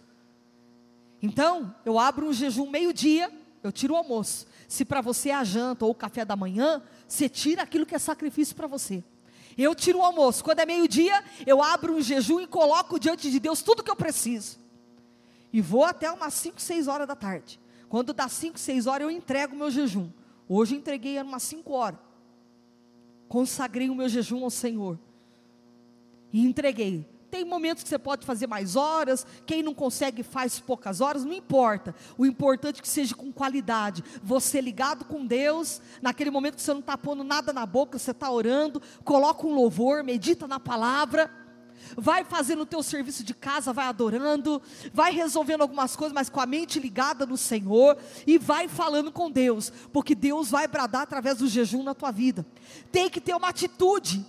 Então, 1.22 1.76
eu 1.84 2.00
abro 2.00 2.28
um 2.28 2.34
jejum 2.34 2.70
meio-dia, 2.70 3.30
eu 3.64 3.72
tiro 3.72 3.94
o 3.94 3.98
almoço. 3.98 4.48
Se 4.68 4.84
para 4.84 5.02
você 5.02 5.30
é 5.30 5.36
a 5.36 5.44
janta 5.44 5.86
ou 5.86 5.92
o 5.92 5.96
café 5.96 6.26
da 6.26 6.36
manhã, 6.36 6.82
você 7.08 7.30
tira 7.30 7.62
aquilo 7.62 7.86
que 7.86 7.96
é 7.96 8.00
sacrifício 8.00 8.56
para 8.56 8.68
você. 8.68 9.04
Eu 9.58 9.76
tiro 9.76 10.00
o 10.00 10.04
almoço. 10.04 10.44
Quando 10.44 10.60
é 10.60 10.66
meio-dia, 10.66 11.24
eu 11.46 11.62
abro 11.62 11.94
um 11.94 12.02
jejum 12.02 12.40
e 12.40 12.48
coloco 12.48 13.00
diante 13.00 13.30
de 13.30 13.40
Deus 13.40 13.62
tudo 13.62 13.84
que 13.84 13.92
eu 13.92 13.96
preciso. 13.96 14.58
E 15.52 15.62
vou 15.62 15.84
até 15.84 16.10
umas 16.12 16.34
5, 16.34 16.62
6 16.62 16.88
horas 16.88 17.08
da 17.08 17.16
tarde. 17.16 17.60
Quando 17.90 18.14
dá 18.14 18.28
5, 18.28 18.58
6 18.58 18.88
horas, 18.88 19.04
eu 19.04 19.12
entrego 19.12 19.54
o 19.54 19.58
meu 19.58 19.70
jejum. 19.70 20.10
Hoje 20.48 20.76
entreguei 20.76 21.22
umas 21.22 21.44
5 21.44 21.72
horas. 21.74 22.00
Consagrei 23.28 23.90
o 23.90 23.96
meu 23.96 24.08
jejum 24.08 24.44
ao 24.44 24.50
Senhor. 24.50 24.98
E 26.32 26.42
entreguei. 26.42 27.06
Tem 27.32 27.46
momentos 27.46 27.82
que 27.82 27.88
você 27.88 27.98
pode 27.98 28.26
fazer 28.26 28.46
mais 28.46 28.76
horas, 28.76 29.26
quem 29.46 29.64
não 29.64 29.74
consegue 29.74 30.22
faz 30.22 30.60
poucas 30.60 31.00
horas, 31.00 31.24
não 31.24 31.32
importa. 31.32 31.96
O 32.18 32.26
importante 32.26 32.80
é 32.80 32.82
que 32.82 32.90
seja 32.90 33.16
com 33.16 33.32
qualidade. 33.32 34.04
Você 34.22 34.60
ligado 34.60 35.06
com 35.06 35.26
Deus, 35.26 35.82
naquele 36.02 36.30
momento 36.30 36.56
que 36.56 36.62
você 36.62 36.74
não 36.74 36.82
está 36.82 36.98
pondo 36.98 37.24
nada 37.24 37.54
na 37.54 37.66
boca, 37.66 37.98
você 37.98 38.12
está 38.12 38.30
orando, 38.30 38.82
coloca 39.06 39.48
um 39.48 39.56
louvor, 39.56 40.04
medita 40.04 40.46
na 40.46 40.60
palavra. 40.60 41.32
Vai 41.96 42.26
fazendo 42.26 42.64
o 42.64 42.66
teu 42.66 42.84
serviço 42.84 43.24
de 43.24 43.34
casa, 43.34 43.72
vai 43.72 43.86
adorando, 43.86 44.62
vai 44.94 45.14
resolvendo 45.14 45.62
algumas 45.62 45.96
coisas, 45.96 46.14
mas 46.14 46.30
com 46.30 46.42
a 46.42 46.46
mente 46.46 46.82
ligada 46.82 47.26
no 47.26 47.38
Senhor 47.38 47.98
e 48.28 48.38
vai 48.38 48.68
falando 48.68 49.10
com 49.10 49.32
Deus, 49.32 49.72
porque 49.92 50.14
Deus 50.14 50.52
vai 50.52 50.68
bradar 50.68 51.04
através 51.04 51.38
do 51.38 51.48
jejum 51.48 51.82
na 51.82 51.96
tua 51.96 52.12
vida. 52.12 52.46
Tem 52.92 53.10
que 53.10 53.22
ter 53.22 53.34
uma 53.34 53.48
atitude 53.48 54.26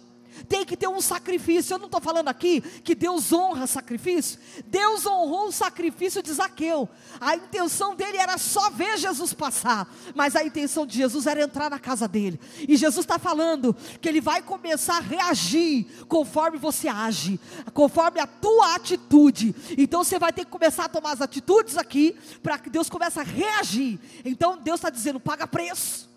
tem 0.49 0.65
que 0.65 0.77
ter 0.77 0.89
um 0.89 1.01
sacrifício. 1.01 1.75
Eu 1.75 1.79
não 1.79 1.87
estou 1.87 2.01
falando 2.01 2.29
aqui 2.29 2.61
que 2.61 2.95
Deus 2.95 3.33
honra 3.33 3.67
sacrifício. 3.67 4.39
Deus 4.67 5.07
honrou 5.07 5.49
o 5.49 5.53
sacrifício 5.53 6.23
de 6.23 6.33
Zaqueu. 6.33 6.89
A 7.21 7.37
intenção 7.37 7.95
dele 7.95 8.17
era 8.17 8.39
só 8.39 8.71
ver 8.71 8.99
Jesus 8.99 9.33
passar, 9.33 9.93
mas 10.15 10.37
a 10.37 10.45
intenção 10.45 10.87
de 10.87 10.97
Jesus 10.97 11.27
era 11.27 11.43
entrar 11.43 11.71
na 11.71 11.79
casa 11.79 12.09
dele. 12.09 12.41
E 12.69 12.77
Jesus 12.77 13.05
está 13.05 13.19
falando 13.19 13.75
que 14.01 14.09
ele 14.09 14.21
vai 14.21 14.43
começar 14.43 14.99
a 14.99 15.01
reagir 15.01 15.87
conforme 16.09 16.59
você 16.59 16.89
age, 16.89 17.39
conforme 17.73 18.21
a 18.21 18.27
tua 18.27 18.75
atitude. 18.75 19.55
Então 19.77 20.05
você 20.05 20.19
vai 20.19 20.33
ter 20.33 20.45
que 20.45 20.51
começar 20.51 20.85
a 20.85 20.89
tomar 20.89 21.13
as 21.13 21.21
atitudes 21.21 21.77
aqui 21.77 22.17
para 22.43 22.59
que 22.59 22.71
Deus 22.71 22.89
comece 22.89 23.21
a 23.21 23.23
reagir. 23.23 23.99
Então 24.25 24.59
Deus 24.59 24.79
está 24.79 24.91
dizendo: 24.91 25.21
paga 25.21 25.47
preço. 25.47 26.11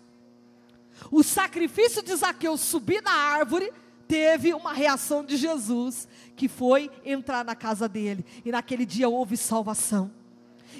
O 1.10 1.22
sacrifício 1.22 2.02
de 2.02 2.14
Zaqueu 2.16 2.56
subir 2.56 3.02
na 3.02 3.12
árvore 3.12 3.72
teve 4.06 4.54
uma 4.54 4.72
reação 4.72 5.24
de 5.24 5.36
Jesus, 5.36 6.08
que 6.34 6.48
foi 6.48 6.90
entrar 7.04 7.44
na 7.44 7.54
casa 7.54 7.88
dele, 7.88 8.24
e 8.44 8.52
naquele 8.52 8.86
dia 8.86 9.08
houve 9.08 9.36
salvação. 9.36 10.10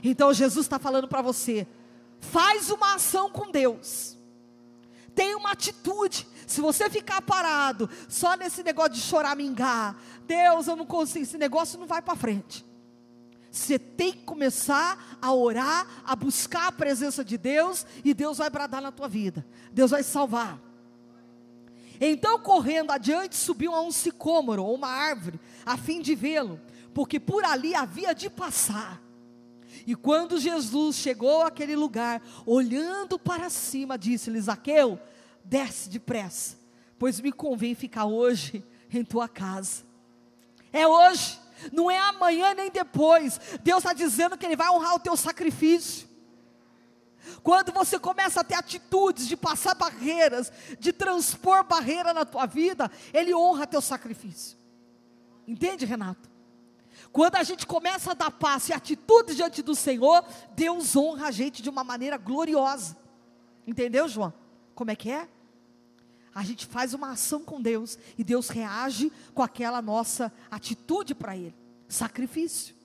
Então 0.02 0.32
Jesus 0.32 0.66
está 0.66 0.78
falando 0.78 1.08
para 1.08 1.22
você: 1.22 1.66
faz 2.20 2.70
uma 2.70 2.94
ação 2.94 3.30
com 3.30 3.50
Deus, 3.50 4.16
tem 5.14 5.34
uma 5.34 5.52
atitude. 5.52 6.26
Se 6.46 6.60
você 6.60 6.88
ficar 6.88 7.20
parado 7.22 7.90
só 8.08 8.36
nesse 8.36 8.62
negócio 8.62 8.92
de 8.92 9.00
choramingar, 9.00 9.96
Deus, 10.26 10.68
eu 10.68 10.76
não 10.76 10.86
consigo, 10.86 11.24
esse 11.24 11.38
negócio 11.38 11.78
não 11.78 11.86
vai 11.86 12.00
para 12.00 12.14
frente. 12.14 12.64
Você 13.50 13.78
tem 13.78 14.12
que 14.12 14.22
começar 14.22 15.18
a 15.20 15.32
orar, 15.32 15.86
a 16.04 16.14
buscar 16.14 16.68
a 16.68 16.72
presença 16.72 17.24
de 17.24 17.38
Deus, 17.38 17.86
e 18.04 18.12
Deus 18.12 18.38
vai 18.38 18.50
bradar 18.50 18.82
na 18.82 18.92
tua 18.92 19.08
vida, 19.08 19.46
Deus 19.72 19.90
vai 19.90 20.02
salvar. 20.02 20.65
Então, 22.00 22.38
correndo 22.38 22.90
adiante, 22.90 23.36
subiu 23.36 23.74
a 23.74 23.80
um 23.80 23.90
sicômoro, 23.90 24.64
ou 24.64 24.74
uma 24.74 24.88
árvore, 24.88 25.40
a 25.64 25.76
fim 25.76 26.00
de 26.00 26.14
vê-lo, 26.14 26.60
porque 26.94 27.18
por 27.18 27.44
ali 27.44 27.74
havia 27.74 28.14
de 28.14 28.28
passar. 28.28 29.02
E 29.86 29.94
quando 29.94 30.38
Jesus 30.38 30.96
chegou 30.96 31.42
àquele 31.42 31.76
lugar, 31.76 32.22
olhando 32.44 33.18
para 33.18 33.48
cima, 33.48 33.96
disse-lhe: 33.96 34.40
Zaqueu, 34.40 34.98
desce 35.44 35.88
depressa, 35.88 36.56
pois 36.98 37.20
me 37.20 37.30
convém 37.32 37.74
ficar 37.74 38.06
hoje 38.06 38.64
em 38.92 39.04
tua 39.04 39.28
casa. 39.28 39.84
É 40.72 40.86
hoje, 40.86 41.38
não 41.72 41.90
é 41.90 41.98
amanhã 41.98 42.54
nem 42.54 42.70
depois. 42.70 43.40
Deus 43.62 43.78
está 43.78 43.92
dizendo 43.92 44.36
que 44.36 44.44
Ele 44.44 44.56
vai 44.56 44.68
honrar 44.70 44.94
o 44.94 45.00
teu 45.00 45.16
sacrifício. 45.16 46.08
Quando 47.42 47.72
você 47.72 47.98
começa 47.98 48.40
a 48.40 48.44
ter 48.44 48.54
atitudes 48.54 49.26
de 49.26 49.36
passar 49.36 49.74
barreiras, 49.74 50.52
de 50.78 50.92
transpor 50.92 51.64
barreira 51.64 52.12
na 52.12 52.24
tua 52.24 52.46
vida, 52.46 52.90
Ele 53.12 53.34
honra 53.34 53.66
teu 53.66 53.80
sacrifício. 53.80 54.56
Entende, 55.46 55.84
Renato? 55.84 56.28
Quando 57.12 57.36
a 57.36 57.42
gente 57.42 57.66
começa 57.66 58.10
a 58.10 58.14
dar 58.14 58.30
passo 58.30 58.70
e 58.70 58.74
atitudes 58.74 59.36
diante 59.36 59.62
do 59.62 59.74
Senhor, 59.74 60.24
Deus 60.54 60.96
honra 60.96 61.28
a 61.28 61.30
gente 61.30 61.62
de 61.62 61.70
uma 61.70 61.84
maneira 61.84 62.16
gloriosa. 62.16 62.96
Entendeu, 63.66 64.08
João? 64.08 64.32
Como 64.74 64.90
é 64.90 64.96
que 64.96 65.10
é? 65.10 65.28
A 66.34 66.42
gente 66.42 66.66
faz 66.66 66.92
uma 66.92 67.12
ação 67.12 67.42
com 67.42 67.62
Deus 67.62 67.98
e 68.18 68.22
Deus 68.22 68.48
reage 68.48 69.10
com 69.34 69.42
aquela 69.42 69.80
nossa 69.80 70.32
atitude 70.50 71.14
para 71.14 71.36
Ele 71.36 71.54
sacrifício. 71.88 72.75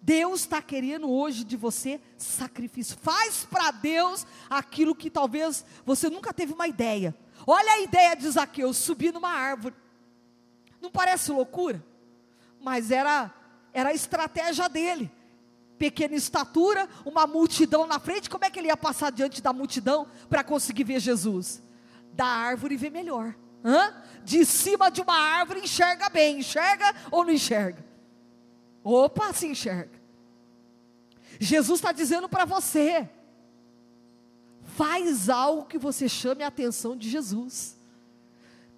Deus 0.00 0.40
está 0.40 0.62
querendo 0.62 1.10
hoje 1.10 1.44
de 1.44 1.56
você 1.56 2.00
sacrifício. 2.16 2.96
Faz 3.00 3.44
para 3.44 3.70
Deus 3.70 4.26
aquilo 4.48 4.94
que 4.94 5.10
talvez 5.10 5.64
você 5.84 6.08
nunca 6.08 6.32
teve 6.32 6.52
uma 6.52 6.68
ideia. 6.68 7.14
Olha 7.46 7.72
a 7.72 7.80
ideia 7.80 8.14
de 8.14 8.28
Zaqueu 8.28 8.72
subir 8.72 9.12
numa 9.12 9.30
árvore. 9.30 9.74
Não 10.80 10.90
parece 10.90 11.30
loucura? 11.30 11.84
Mas 12.60 12.90
era, 12.90 13.32
era 13.72 13.90
a 13.90 13.94
estratégia 13.94 14.68
dele. 14.68 15.10
Pequena 15.78 16.14
estatura, 16.14 16.88
uma 17.04 17.26
multidão 17.26 17.86
na 17.86 17.98
frente. 17.98 18.30
Como 18.30 18.44
é 18.44 18.50
que 18.50 18.58
ele 18.58 18.68
ia 18.68 18.76
passar 18.76 19.10
diante 19.10 19.40
da 19.40 19.52
multidão 19.52 20.08
para 20.28 20.42
conseguir 20.42 20.84
ver 20.84 21.00
Jesus? 21.00 21.62
Da 22.12 22.26
árvore 22.26 22.76
ver 22.76 22.90
melhor. 22.90 23.34
Hã? 23.64 23.94
De 24.24 24.44
cima 24.44 24.90
de 24.90 25.00
uma 25.00 25.16
árvore 25.16 25.60
enxerga 25.60 26.08
bem. 26.08 26.38
Enxerga 26.38 26.94
ou 27.10 27.24
não 27.24 27.32
enxerga? 27.32 27.87
Opa, 28.82 29.32
se 29.32 29.46
enxerga. 29.46 29.98
Jesus 31.40 31.78
está 31.78 31.92
dizendo 31.92 32.28
para 32.28 32.44
você: 32.44 33.08
faz 34.76 35.28
algo 35.28 35.66
que 35.66 35.78
você 35.78 36.08
chame 36.08 36.42
a 36.42 36.48
atenção 36.48 36.96
de 36.96 37.08
Jesus. 37.08 37.76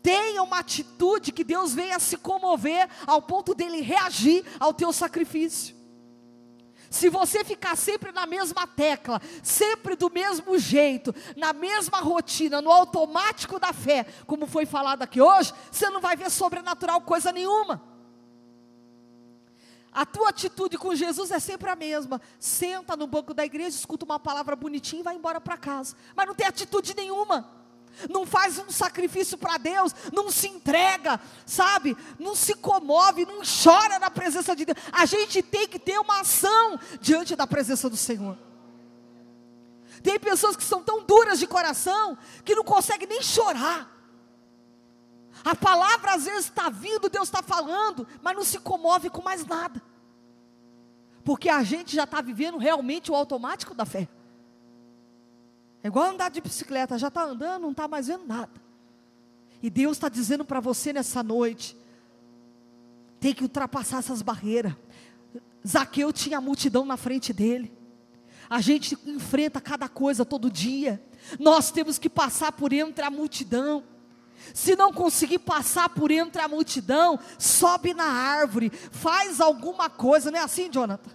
Tenha 0.02 0.42
uma 0.42 0.60
atitude 0.60 1.30
que 1.30 1.44
Deus 1.44 1.74
venha 1.74 1.98
se 1.98 2.16
comover 2.16 2.88
ao 3.06 3.20
ponto 3.20 3.54
dele 3.54 3.82
reagir 3.82 4.44
ao 4.58 4.72
teu 4.72 4.92
sacrifício. 4.92 5.76
Se 6.88 7.08
você 7.08 7.44
ficar 7.44 7.76
sempre 7.76 8.10
na 8.10 8.26
mesma 8.26 8.66
tecla, 8.66 9.22
sempre 9.44 9.94
do 9.94 10.10
mesmo 10.10 10.58
jeito, 10.58 11.14
na 11.36 11.52
mesma 11.52 12.00
rotina, 12.00 12.60
no 12.60 12.70
automático 12.70 13.60
da 13.60 13.72
fé, 13.72 14.04
como 14.26 14.46
foi 14.46 14.66
falado 14.66 15.02
aqui 15.02 15.20
hoje, 15.20 15.52
você 15.70 15.88
não 15.88 16.00
vai 16.00 16.16
ver 16.16 16.30
sobrenatural 16.30 17.00
coisa 17.02 17.30
nenhuma. 17.30 17.89
A 19.92 20.06
tua 20.06 20.28
atitude 20.28 20.78
com 20.78 20.94
Jesus 20.94 21.30
é 21.30 21.40
sempre 21.40 21.68
a 21.68 21.76
mesma. 21.76 22.20
Senta 22.38 22.96
no 22.96 23.06
banco 23.06 23.34
da 23.34 23.44
igreja, 23.44 23.76
escuta 23.76 24.04
uma 24.04 24.20
palavra 24.20 24.54
bonitinha 24.54 25.00
e 25.00 25.02
vai 25.04 25.16
embora 25.16 25.40
para 25.40 25.56
casa. 25.56 25.96
Mas 26.14 26.26
não 26.26 26.34
tem 26.34 26.46
atitude 26.46 26.94
nenhuma. 26.94 27.48
Não 28.08 28.24
faz 28.24 28.58
um 28.58 28.70
sacrifício 28.70 29.36
para 29.36 29.58
Deus, 29.58 29.92
não 30.12 30.30
se 30.30 30.46
entrega, 30.46 31.20
sabe? 31.44 31.96
Não 32.18 32.36
se 32.36 32.54
comove, 32.54 33.26
não 33.26 33.40
chora 33.42 33.98
na 33.98 34.08
presença 34.08 34.54
de 34.54 34.64
Deus. 34.64 34.78
A 34.92 35.04
gente 35.06 35.42
tem 35.42 35.66
que 35.66 35.78
ter 35.78 35.98
uma 35.98 36.20
ação 36.20 36.78
diante 37.00 37.34
da 37.34 37.46
presença 37.46 37.90
do 37.90 37.96
Senhor. 37.96 38.38
Tem 40.02 40.18
pessoas 40.18 40.56
que 40.56 40.64
são 40.64 40.82
tão 40.82 41.04
duras 41.04 41.38
de 41.38 41.46
coração 41.46 42.16
que 42.44 42.54
não 42.54 42.64
conseguem 42.64 43.08
nem 43.08 43.22
chorar. 43.22 43.99
A 45.44 45.54
palavra 45.54 46.14
às 46.14 46.24
vezes 46.24 46.46
está 46.46 46.68
vindo, 46.68 47.08
Deus 47.08 47.28
está 47.28 47.42
falando, 47.42 48.06
mas 48.22 48.36
não 48.36 48.44
se 48.44 48.58
comove 48.58 49.08
com 49.08 49.22
mais 49.22 49.44
nada. 49.44 49.82
Porque 51.24 51.48
a 51.48 51.62
gente 51.62 51.94
já 51.94 52.04
está 52.04 52.20
vivendo 52.20 52.58
realmente 52.58 53.10
o 53.10 53.14
automático 53.14 53.74
da 53.74 53.84
fé. 53.84 54.08
É 55.82 55.88
igual 55.88 56.10
andar 56.10 56.30
de 56.30 56.40
bicicleta, 56.40 56.98
já 56.98 57.08
está 57.08 57.24
andando, 57.24 57.62
não 57.62 57.70
está 57.70 57.88
mais 57.88 58.06
vendo 58.06 58.26
nada. 58.26 58.52
E 59.62 59.70
Deus 59.70 59.96
está 59.96 60.08
dizendo 60.08 60.44
para 60.44 60.60
você 60.60 60.92
nessa 60.92 61.22
noite: 61.22 61.76
tem 63.18 63.34
que 63.34 63.42
ultrapassar 63.42 63.98
essas 63.98 64.22
barreiras. 64.22 64.74
Zaqueu 65.66 66.12
tinha 66.12 66.40
multidão 66.40 66.84
na 66.84 66.96
frente 66.96 67.32
dele. 67.32 67.72
A 68.48 68.60
gente 68.60 68.98
enfrenta 69.06 69.60
cada 69.60 69.88
coisa 69.88 70.24
todo 70.24 70.50
dia. 70.50 71.02
Nós 71.38 71.70
temos 71.70 71.98
que 71.98 72.08
passar 72.08 72.52
por 72.52 72.72
entre 72.72 73.04
a 73.04 73.10
multidão. 73.10 73.84
Se 74.54 74.76
não 74.76 74.92
conseguir 74.92 75.38
passar 75.40 75.88
por 75.88 76.10
entre 76.10 76.40
a 76.40 76.48
multidão, 76.48 77.18
sobe 77.38 77.94
na 77.94 78.04
árvore, 78.04 78.70
faz 78.70 79.40
alguma 79.40 79.88
coisa, 79.88 80.30
não 80.30 80.38
é 80.38 80.42
assim, 80.42 80.70
Jonathan? 80.70 81.10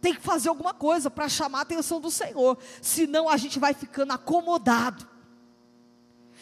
Tem 0.00 0.14
que 0.14 0.20
fazer 0.20 0.48
alguma 0.48 0.74
coisa 0.74 1.10
para 1.10 1.28
chamar 1.28 1.60
a 1.60 1.62
atenção 1.62 2.00
do 2.00 2.10
Senhor, 2.10 2.58
senão 2.80 3.28
a 3.28 3.36
gente 3.36 3.58
vai 3.58 3.74
ficando 3.74 4.12
acomodado. 4.12 5.06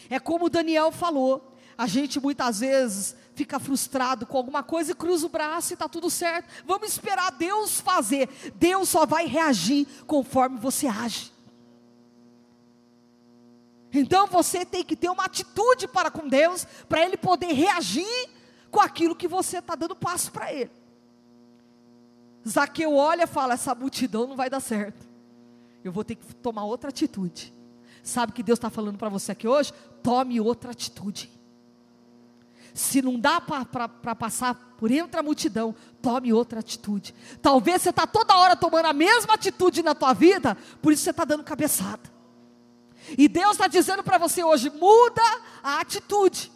É 0.09 0.19
como 0.19 0.49
Daniel 0.49 0.91
falou, 0.91 1.55
a 1.77 1.87
gente 1.87 2.19
muitas 2.19 2.59
vezes 2.59 3.15
fica 3.33 3.59
frustrado 3.59 4.25
com 4.25 4.37
alguma 4.37 4.63
coisa 4.63 4.91
e 4.91 4.95
cruza 4.95 5.25
o 5.25 5.29
braço 5.29 5.73
e 5.73 5.75
está 5.75 5.89
tudo 5.89 6.09
certo. 6.09 6.47
Vamos 6.65 6.89
esperar 6.89 7.31
Deus 7.31 7.81
fazer. 7.81 8.29
Deus 8.55 8.87
só 8.87 9.05
vai 9.05 9.25
reagir 9.25 9.85
conforme 10.07 10.57
você 10.57 10.87
age. 10.87 11.34
Então 13.97 14.27
você 14.27 14.65
tem 14.65 14.83
que 14.83 14.95
ter 14.95 15.09
uma 15.09 15.23
atitude 15.23 15.87
para 15.87 16.11
com 16.11 16.27
Deus, 16.27 16.65
para 16.89 17.01
Ele 17.01 17.15
poder 17.15 17.53
reagir 17.53 18.29
com 18.69 18.81
aquilo 18.81 19.15
que 19.15 19.27
você 19.27 19.59
está 19.59 19.73
dando 19.73 19.95
passo 19.95 20.31
para 20.31 20.51
Ele. 20.51 20.71
Zaqueu 22.47 22.93
olha 22.93 23.23
e 23.23 23.27
fala: 23.27 23.53
essa 23.53 23.73
multidão 23.73 24.27
não 24.27 24.35
vai 24.35 24.49
dar 24.49 24.59
certo. 24.59 25.07
Eu 25.83 25.91
vou 25.91 26.03
ter 26.03 26.15
que 26.15 26.35
tomar 26.35 26.65
outra 26.65 26.89
atitude. 26.89 27.53
Sabe 28.03 28.33
que 28.33 28.43
Deus 28.43 28.57
está 28.57 28.69
falando 28.69 28.97
para 28.97 29.09
você 29.09 29.31
aqui 29.31 29.47
hoje? 29.47 29.73
Tome 30.03 30.41
outra 30.41 30.71
atitude. 30.71 31.31
Se 32.73 33.01
não 33.01 33.17
dá 33.17 33.39
para 33.39 34.13
passar 34.13 34.75
por 34.77 34.91
entre 34.91 35.17
a 35.17 35.23
multidão, 35.23 35.73
tome 36.01 36.33
outra 36.33 36.59
atitude. 36.59 37.15
Talvez 37.41 37.81
você 37.81 37.91
está 37.91 38.05
toda 38.05 38.35
hora 38.35 38.55
tomando 38.55 38.87
a 38.87 38.93
mesma 38.93 39.35
atitude 39.35 39.81
na 39.81 39.95
tua 39.95 40.11
vida, 40.11 40.57
por 40.81 40.91
isso 40.91 41.03
você 41.03 41.11
está 41.11 41.23
dando 41.23 41.43
cabeçada. 41.43 42.14
E 43.17 43.27
Deus 43.27 43.51
está 43.51 43.67
dizendo 43.67 44.03
para 44.03 44.17
você 44.17 44.43
hoje: 44.43 44.69
muda 44.69 45.21
a 45.63 45.79
atitude. 45.79 46.51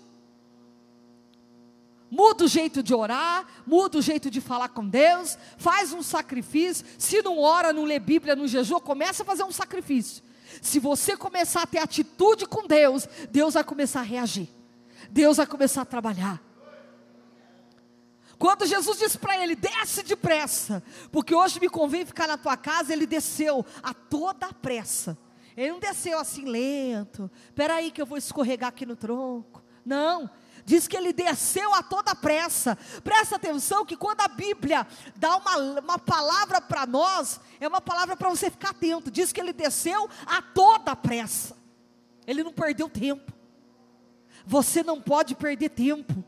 Muda 2.12 2.46
o 2.46 2.48
jeito 2.48 2.82
de 2.82 2.94
orar, 2.94 3.46
muda 3.68 4.00
o 4.00 4.02
jeito 4.02 4.32
de 4.32 4.42
falar 4.42 4.70
com 4.70 4.88
Deus, 4.88 5.38
faz 5.58 5.94
um 5.94 6.02
sacrifício. 6.02 6.84
Se 6.98 7.22
não 7.22 7.38
ora, 7.38 7.72
não 7.72 7.84
lê 7.84 8.00
Bíblia, 8.00 8.36
não 8.36 8.48
jejua, 8.48 8.82
começa 8.82 9.22
a 9.22 9.26
fazer 9.26 9.44
um 9.44 9.52
sacrifício. 9.52 10.24
Se 10.60 10.80
você 10.80 11.16
começar 11.16 11.62
a 11.62 11.68
ter 11.68 11.78
atitude 11.78 12.48
com 12.48 12.66
Deus, 12.66 13.08
Deus 13.30 13.54
vai 13.54 13.64
começar 13.64 14.00
a 14.00 14.04
reagir. 14.04 14.50
Deus 15.12 15.38
vai 15.38 15.46
começar 15.46 15.84
a 15.84 15.86
trabalhar. 15.86 16.42
Quando 18.40 18.66
Jesus 18.66 18.98
disse 18.98 19.18
para 19.20 19.38
ele: 19.44 19.56
desce 19.56 20.02
depressa, 20.02 20.82
porque 21.12 21.36
hoje 21.36 21.60
me 21.60 21.70
convém 21.70 22.06
ficar 22.06 22.28
na 22.28 22.38
tua 22.38 22.58
casa, 22.58 22.92
ele 22.92 23.06
desceu 23.06 23.64
a 23.84 23.94
toda 23.94 24.52
pressa. 24.54 25.16
Ele 25.60 25.74
não 25.74 25.80
desceu 25.80 26.18
assim 26.18 26.46
lento. 26.46 27.30
Espera 27.44 27.76
aí 27.76 27.92
que 27.92 28.02
eu 28.02 28.06
vou 28.06 28.18
escorregar 28.18 28.70
aqui 28.70 28.86
no 28.86 28.96
tronco. 28.96 29.62
Não. 29.86 30.30
Diz 30.64 30.88
que 30.88 30.96
ele 30.96 31.12
desceu 31.12 31.74
a 31.74 31.84
toda 31.84 32.16
pressa. 32.16 32.78
Presta 33.04 33.36
atenção 33.36 33.86
que 33.86 33.98
quando 33.98 34.22
a 34.22 34.30
Bíblia 34.30 34.88
dá 35.18 35.36
uma, 35.36 35.58
uma 35.82 36.00
palavra 36.00 36.62
para 36.62 36.86
nós, 36.86 37.42
é 37.60 37.68
uma 37.68 37.82
palavra 37.82 38.16
para 38.16 38.30
você 38.30 38.50
ficar 38.50 38.70
atento. 38.70 39.12
Diz 39.12 39.34
que 39.34 39.42
ele 39.42 39.52
desceu 39.52 40.10
a 40.26 40.42
toda 40.42 40.96
pressa. 40.96 41.58
Ele 42.26 42.42
não 42.42 42.54
perdeu 42.54 42.90
tempo. 42.90 43.34
Você 44.46 44.82
não 44.82 45.02
pode 45.02 45.36
perder 45.36 45.72
tempo. 45.72 46.24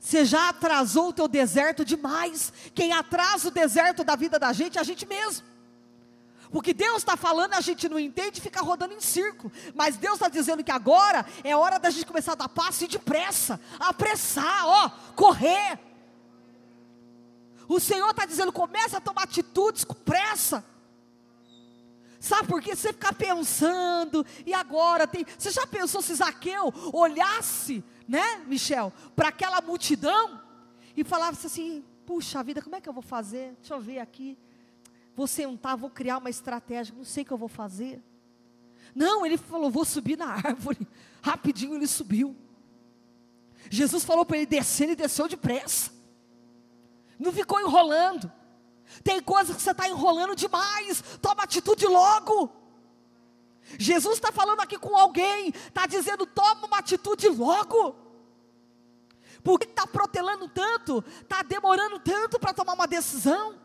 Você 0.00 0.24
já 0.24 0.48
atrasou 0.48 1.10
o 1.10 1.12
teu 1.12 1.28
deserto 1.28 1.84
demais. 1.84 2.52
Quem 2.74 2.92
atrasa 2.92 3.46
o 3.46 3.52
deserto 3.52 4.02
da 4.02 4.16
vida 4.16 4.36
da 4.36 4.52
gente 4.52 4.78
é 4.78 4.80
a 4.80 4.84
gente 4.84 5.06
mesmo. 5.06 5.46
O 6.52 6.60
que 6.60 6.74
Deus 6.74 6.98
está 6.98 7.16
falando, 7.16 7.54
a 7.54 7.60
gente 7.60 7.88
não 7.88 7.98
entende 7.98 8.38
e 8.38 8.42
fica 8.42 8.60
rodando 8.60 8.92
em 8.92 9.00
círculo. 9.00 9.52
Mas 9.74 9.96
Deus 9.96 10.14
está 10.14 10.28
dizendo 10.28 10.64
que 10.64 10.72
agora 10.72 11.24
é 11.44 11.54
hora 11.56 11.78
da 11.78 11.90
gente 11.90 12.06
começar 12.06 12.32
a 12.32 12.36
dar 12.36 12.48
passo 12.48 12.84
e 12.84 12.88
depressa, 12.88 13.60
apressar, 13.78 14.66
ó, 14.66 14.90
correr. 15.14 15.78
O 17.68 17.78
Senhor 17.78 18.10
está 18.10 18.26
dizendo, 18.26 18.52
começa 18.52 18.96
a 18.96 19.00
tomar 19.00 19.22
atitudes 19.22 19.84
com 19.84 19.94
pressa. 19.94 20.64
Sabe 22.18 22.48
por 22.48 22.60
quê? 22.60 22.74
Você 22.74 22.92
ficar 22.92 23.14
pensando, 23.14 24.26
e 24.44 24.52
agora 24.52 25.06
tem. 25.06 25.24
Você 25.38 25.50
já 25.52 25.66
pensou 25.66 26.02
se 26.02 26.14
Zaqueu 26.16 26.72
olhasse, 26.92 27.82
né, 28.08 28.42
Michel, 28.46 28.92
para 29.14 29.28
aquela 29.28 29.60
multidão 29.60 30.42
e 30.96 31.04
falasse 31.04 31.46
assim: 31.46 31.84
puxa 32.04 32.42
vida, 32.42 32.60
como 32.60 32.74
é 32.74 32.80
que 32.80 32.88
eu 32.88 32.92
vou 32.92 33.02
fazer? 33.02 33.54
Deixa 33.60 33.72
eu 33.72 33.80
ver 33.80 34.00
aqui 34.00 34.36
vou 35.20 35.26
sentar, 35.26 35.76
vou 35.76 35.90
criar 35.90 36.16
uma 36.16 36.30
estratégia, 36.30 36.94
não 36.96 37.04
sei 37.04 37.24
o 37.24 37.26
que 37.26 37.30
eu 37.30 37.36
vou 37.36 37.48
fazer. 37.48 38.02
Não, 38.94 39.26
ele 39.26 39.36
falou, 39.36 39.70
vou 39.70 39.84
subir 39.84 40.16
na 40.16 40.28
árvore. 40.32 40.88
Rapidinho 41.20 41.74
ele 41.74 41.86
subiu. 41.86 42.34
Jesus 43.68 44.02
falou 44.02 44.24
para 44.24 44.38
ele 44.38 44.46
descer, 44.46 44.84
ele 44.84 44.96
desceu 44.96 45.28
depressa. 45.28 45.92
Não 47.18 47.30
ficou 47.30 47.60
enrolando. 47.60 48.32
Tem 49.04 49.20
coisas 49.20 49.54
que 49.54 49.60
você 49.60 49.72
está 49.72 49.86
enrolando 49.86 50.34
demais. 50.34 51.02
Toma 51.20 51.42
atitude 51.42 51.86
logo. 51.86 52.50
Jesus 53.78 54.14
está 54.14 54.32
falando 54.32 54.60
aqui 54.60 54.78
com 54.78 54.96
alguém, 54.96 55.50
está 55.50 55.86
dizendo: 55.86 56.24
toma 56.24 56.66
uma 56.66 56.78
atitude 56.78 57.28
logo. 57.28 57.94
Por 59.44 59.60
que 59.60 59.66
está 59.66 59.86
protelando 59.86 60.48
tanto? 60.48 61.04
Está 61.20 61.42
demorando 61.42 61.98
tanto 62.00 62.38
para 62.38 62.54
tomar 62.54 62.72
uma 62.72 62.88
decisão? 62.88 63.60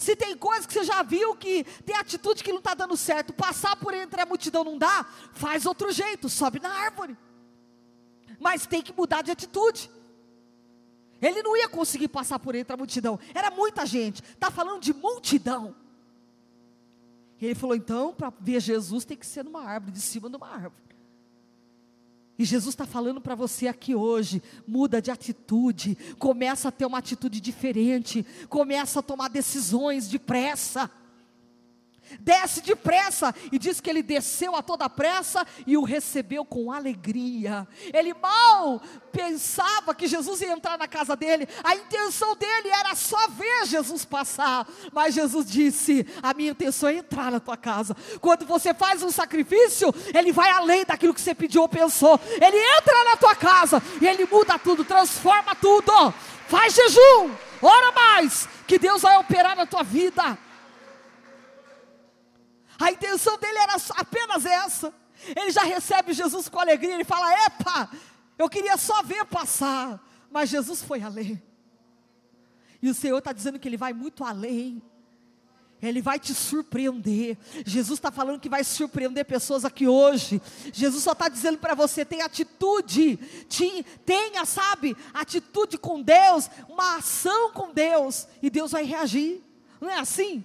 Se 0.00 0.16
tem 0.16 0.34
coisas 0.34 0.64
que 0.64 0.72
você 0.72 0.82
já 0.82 1.02
viu 1.02 1.36
que 1.36 1.62
tem 1.84 1.94
atitude 1.94 2.42
que 2.42 2.50
não 2.50 2.58
está 2.58 2.72
dando 2.72 2.96
certo, 2.96 3.34
passar 3.34 3.76
por 3.76 3.92
entre 3.92 4.18
a 4.18 4.24
multidão 4.24 4.64
não 4.64 4.78
dá, 4.78 5.04
faz 5.34 5.66
outro 5.66 5.92
jeito, 5.92 6.26
sobe 6.26 6.58
na 6.58 6.70
árvore. 6.70 7.14
Mas 8.40 8.64
tem 8.64 8.80
que 8.80 8.94
mudar 8.94 9.20
de 9.20 9.30
atitude. 9.30 9.90
Ele 11.20 11.42
não 11.42 11.54
ia 11.54 11.68
conseguir 11.68 12.08
passar 12.08 12.38
por 12.38 12.54
entre 12.54 12.72
a 12.72 12.78
multidão, 12.78 13.20
era 13.34 13.50
muita 13.50 13.84
gente, 13.84 14.22
está 14.22 14.50
falando 14.50 14.80
de 14.80 14.94
multidão. 14.94 15.76
E 17.38 17.44
ele 17.44 17.54
falou: 17.54 17.76
então, 17.76 18.14
para 18.14 18.32
ver 18.40 18.58
Jesus 18.58 19.04
tem 19.04 19.18
que 19.18 19.26
ser 19.26 19.44
numa 19.44 19.62
árvore, 19.62 19.92
de 19.92 20.00
cima 20.00 20.30
de 20.30 20.36
uma 20.36 20.48
árvore. 20.48 20.89
E 22.40 22.44
Jesus 22.46 22.72
está 22.72 22.86
falando 22.86 23.20
para 23.20 23.34
você 23.34 23.68
aqui 23.68 23.94
hoje: 23.94 24.42
muda 24.66 25.02
de 25.02 25.10
atitude, 25.10 25.94
começa 26.18 26.68
a 26.68 26.72
ter 26.72 26.86
uma 26.86 26.96
atitude 26.96 27.38
diferente, 27.38 28.24
começa 28.48 29.00
a 29.00 29.02
tomar 29.02 29.28
decisões 29.28 30.08
depressa 30.08 30.90
desce 32.18 32.60
depressa, 32.60 33.34
e 33.52 33.58
diz 33.58 33.80
que 33.80 33.88
ele 33.88 34.02
desceu 34.02 34.56
a 34.56 34.62
toda 34.62 34.88
pressa 34.88 35.46
e 35.66 35.76
o 35.76 35.84
recebeu 35.84 36.44
com 36.44 36.72
alegria. 36.72 37.66
Ele 37.92 38.14
mal 38.14 38.80
pensava 39.12 39.94
que 39.94 40.06
Jesus 40.06 40.40
ia 40.40 40.52
entrar 40.52 40.78
na 40.78 40.88
casa 40.88 41.16
dele, 41.16 41.48
a 41.62 41.74
intenção 41.74 42.34
dele 42.36 42.68
era 42.68 42.94
só 42.94 43.28
ver 43.28 43.66
Jesus 43.66 44.04
passar, 44.04 44.66
mas 44.92 45.14
Jesus 45.14 45.46
disse: 45.50 46.06
A 46.22 46.32
minha 46.34 46.50
intenção 46.50 46.88
é 46.88 46.94
entrar 46.94 47.30
na 47.30 47.40
tua 47.40 47.56
casa. 47.56 47.96
Quando 48.20 48.46
você 48.46 48.72
faz 48.72 49.02
um 49.02 49.10
sacrifício, 49.10 49.94
ele 50.14 50.32
vai 50.32 50.50
além 50.50 50.84
daquilo 50.84 51.14
que 51.14 51.20
você 51.20 51.34
pediu 51.34 51.62
ou 51.62 51.68
pensou, 51.68 52.18
ele 52.40 52.56
entra 52.78 53.04
na 53.04 53.16
tua 53.16 53.34
casa 53.34 53.82
e 54.00 54.06
ele 54.06 54.26
muda 54.26 54.58
tudo, 54.58 54.84
transforma 54.84 55.54
tudo. 55.54 55.92
Faz 56.48 56.74
jejum, 56.74 57.30
ora 57.62 57.92
mais, 57.92 58.48
que 58.66 58.78
Deus 58.78 59.02
vai 59.02 59.16
operar 59.18 59.56
na 59.56 59.66
tua 59.66 59.82
vida. 59.82 60.36
A 62.80 62.90
intenção 62.90 63.38
dele 63.38 63.58
era 63.58 63.76
apenas 63.96 64.46
essa. 64.46 64.92
Ele 65.36 65.50
já 65.50 65.62
recebe 65.62 66.14
Jesus 66.14 66.48
com 66.48 66.58
alegria. 66.58 66.94
Ele 66.94 67.04
fala: 67.04 67.30
Epa, 67.44 67.90
eu 68.38 68.48
queria 68.48 68.78
só 68.78 69.02
ver 69.02 69.26
passar. 69.26 70.02
Mas 70.30 70.48
Jesus 70.48 70.82
foi 70.82 71.02
além. 71.02 71.40
E 72.80 72.88
o 72.88 72.94
Senhor 72.94 73.18
está 73.18 73.32
dizendo 73.32 73.58
que 73.58 73.68
Ele 73.68 73.76
vai 73.76 73.92
muito 73.92 74.24
além. 74.24 74.82
Ele 75.82 76.00
vai 76.02 76.18
te 76.18 76.34
surpreender. 76.34 77.38
Jesus 77.64 77.98
está 77.98 78.10
falando 78.10 78.40
que 78.40 78.48
vai 78.48 78.62
surpreender 78.62 79.24
pessoas 79.24 79.64
aqui 79.64 79.86
hoje. 79.86 80.40
Jesus 80.72 81.02
só 81.02 81.12
está 81.12 81.28
dizendo 81.28 81.58
para 81.58 81.74
você: 81.74 82.04
tenha 82.04 82.24
atitude, 82.24 83.18
tenha, 84.06 84.44
sabe, 84.44 84.96
atitude 85.12 85.76
com 85.76 86.02
Deus, 86.02 86.50
uma 86.68 86.96
ação 86.96 87.52
com 87.52 87.72
Deus, 87.72 88.26
e 88.42 88.50
Deus 88.50 88.72
vai 88.72 88.84
reagir. 88.84 89.42
Não 89.80 89.90
é 89.90 89.98
assim? 89.98 90.44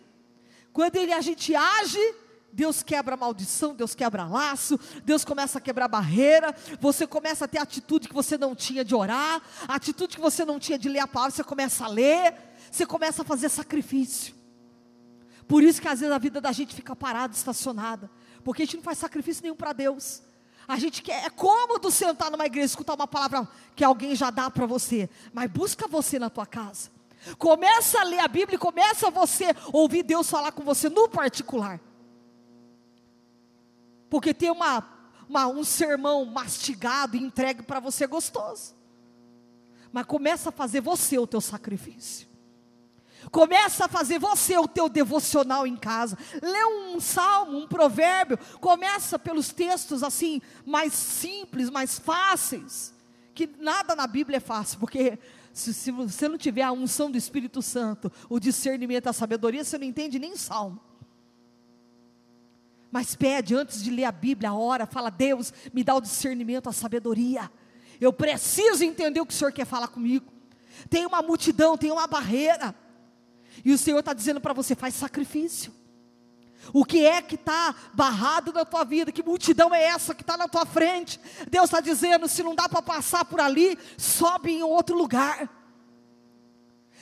Quando 0.72 0.96
ele, 0.98 1.14
a 1.14 1.22
gente 1.22 1.56
age, 1.56 2.16
Deus 2.56 2.82
quebra 2.82 3.18
maldição, 3.18 3.76
Deus 3.76 3.94
quebra 3.94 4.26
laço, 4.26 4.80
Deus 5.04 5.26
começa 5.26 5.58
a 5.58 5.62
quebrar 5.62 5.90
barreira, 5.90 6.56
você 6.80 7.06
começa 7.06 7.44
a 7.44 7.48
ter 7.50 7.58
atitude 7.58 8.08
que 8.08 8.14
você 8.14 8.38
não 8.38 8.56
tinha 8.56 8.86
de 8.86 8.96
orar, 8.96 9.42
atitude 9.68 10.16
que 10.16 10.22
você 10.22 10.46
não 10.46 10.58
tinha 10.58 10.80
de 10.80 10.88
ler 10.88 11.00
a 11.00 11.08
palavra, 11.08 11.36
você 11.36 11.44
começa 11.44 11.84
a 11.84 11.90
ler, 11.90 12.34
você 12.72 12.86
começa 12.86 13.24
a 13.24 13.26
fazer 13.26 13.50
sacrifício. 13.50 14.34
Por 15.46 15.64
isso 15.64 15.82
que 15.82 15.88
às 15.90 16.00
vezes 16.00 16.16
a 16.16 16.18
vida 16.18 16.40
da 16.40 16.54
gente 16.54 16.74
fica 16.74 16.96
parada, 16.96 17.36
estacionada, 17.36 18.10
porque 18.42 18.62
a 18.62 18.66
gente 18.66 18.78
não 18.78 18.84
faz 18.84 19.00
sacrifício 19.00 19.44
nenhum 19.44 19.56
para 19.56 19.74
Deus. 19.74 20.22
A 20.66 20.80
gente 20.80 21.04
quer, 21.04 21.26
é 21.26 21.30
cômodo 21.30 21.92
sentar 21.92 22.32
numa 22.32 22.46
igreja, 22.46 22.68
escutar 22.68 22.94
uma 22.94 23.06
palavra 23.06 23.46
que 23.76 23.84
alguém 23.84 24.16
já 24.16 24.30
dá 24.30 24.50
para 24.50 24.66
você, 24.66 25.10
mas 25.34 25.52
busca 25.52 25.90
você 25.90 26.18
na 26.18 26.30
tua 26.30 26.46
casa. 26.46 26.90
Começa 27.38 28.00
a 28.00 28.04
ler 28.04 28.20
a 28.20 28.30
Bíblia 28.30 28.58
começa 28.58 29.12
você 29.12 29.54
ouvir 29.74 30.04
Deus 30.04 30.30
falar 30.30 30.54
com 30.54 30.64
você 30.64 30.88
no 30.88 31.10
particular. 31.10 31.82
Porque 34.16 34.34
tem 34.34 34.50
uma, 34.50 34.82
uma 35.28 35.46
um 35.48 35.62
sermão 35.62 36.24
mastigado 36.24 37.18
e 37.18 37.22
entregue 37.22 37.64
para 37.64 37.82
você 37.82 38.08
gostoso. 38.08 38.74
Mas 39.92 40.06
começa 40.06 40.48
a 40.48 40.52
fazer 40.54 40.80
você 40.80 41.20
o 41.20 41.28
teu 41.28 41.42
sacrifício. 41.42 42.26
Começa 43.30 43.84
a 43.84 43.88
fazer 43.90 44.18
você 44.18 44.58
o 44.58 44.70
teu 44.70 44.88
devocional 44.88 45.68
em 45.68 45.76
casa. 45.76 46.18
Lê 46.42 46.64
um 46.64 46.98
salmo, 46.98 47.58
um 47.58 47.68
provérbio. 47.68 48.40
Começa 48.62 49.20
pelos 49.20 49.50
textos 49.50 50.02
assim, 50.02 50.42
mais 50.66 50.94
simples, 50.94 51.70
mais 51.70 52.00
fáceis. 52.00 52.94
Que 53.34 53.50
nada 53.60 53.98
na 53.98 54.08
Bíblia 54.08 54.38
é 54.38 54.40
fácil, 54.40 54.80
porque 54.80 55.20
se, 55.52 55.74
se 55.74 55.92
você 55.92 56.30
não 56.30 56.38
tiver 56.38 56.64
a 56.64 56.72
unção 56.72 57.12
do 57.12 57.18
Espírito 57.18 57.62
Santo, 57.62 58.10
o 58.30 58.40
discernimento, 58.40 59.08
a 59.08 59.14
sabedoria, 59.14 59.66
você 59.66 59.78
não 59.78 59.86
entende 59.86 60.18
nem 60.18 60.38
salmo. 60.38 60.80
Mas 62.96 63.14
pede 63.14 63.54
antes 63.54 63.84
de 63.84 63.92
ler 63.92 64.06
a 64.06 64.12
Bíblia, 64.14 64.52
a 64.52 64.54
hora, 64.54 64.86
fala: 64.86 65.10
Deus, 65.10 65.52
me 65.74 65.84
dá 65.84 65.94
o 65.94 66.00
discernimento, 66.00 66.70
a 66.70 66.72
sabedoria. 66.72 67.52
Eu 68.00 68.14
preciso 68.14 68.86
entender 68.86 69.20
o 69.20 69.26
que 69.26 69.34
o 69.34 69.36
Senhor 69.36 69.52
quer 69.52 69.66
falar 69.66 69.90
comigo. 69.90 70.32
Tem 70.90 71.06
uma 71.06 71.22
multidão, 71.22 71.78
tem 71.78 71.92
uma 71.92 72.08
barreira. 72.08 72.74
E 73.66 73.74
o 73.74 73.78
Senhor 73.78 74.00
está 74.00 74.14
dizendo 74.14 74.40
para 74.40 74.54
você: 74.54 74.76
faz 74.76 74.96
sacrifício. 74.96 75.74
O 76.72 76.86
que 76.86 77.06
é 77.06 77.22
que 77.22 77.36
está 77.36 77.76
barrado 77.94 78.54
na 78.54 78.64
tua 78.64 78.86
vida? 78.86 79.12
Que 79.12 79.22
multidão 79.22 79.76
é 79.76 79.84
essa 79.84 80.16
que 80.16 80.22
está 80.22 80.38
na 80.38 80.48
tua 80.48 80.66
frente? 80.66 81.20
Deus 81.52 81.66
está 81.66 81.82
dizendo: 81.82 82.30
se 82.30 82.44
não 82.44 82.56
dá 82.56 82.70
para 82.70 82.82
passar 82.82 83.26
por 83.26 83.42
ali, 83.42 83.78
sobe 83.98 84.54
em 84.54 84.64
outro 84.64 84.96
lugar. 84.96 85.50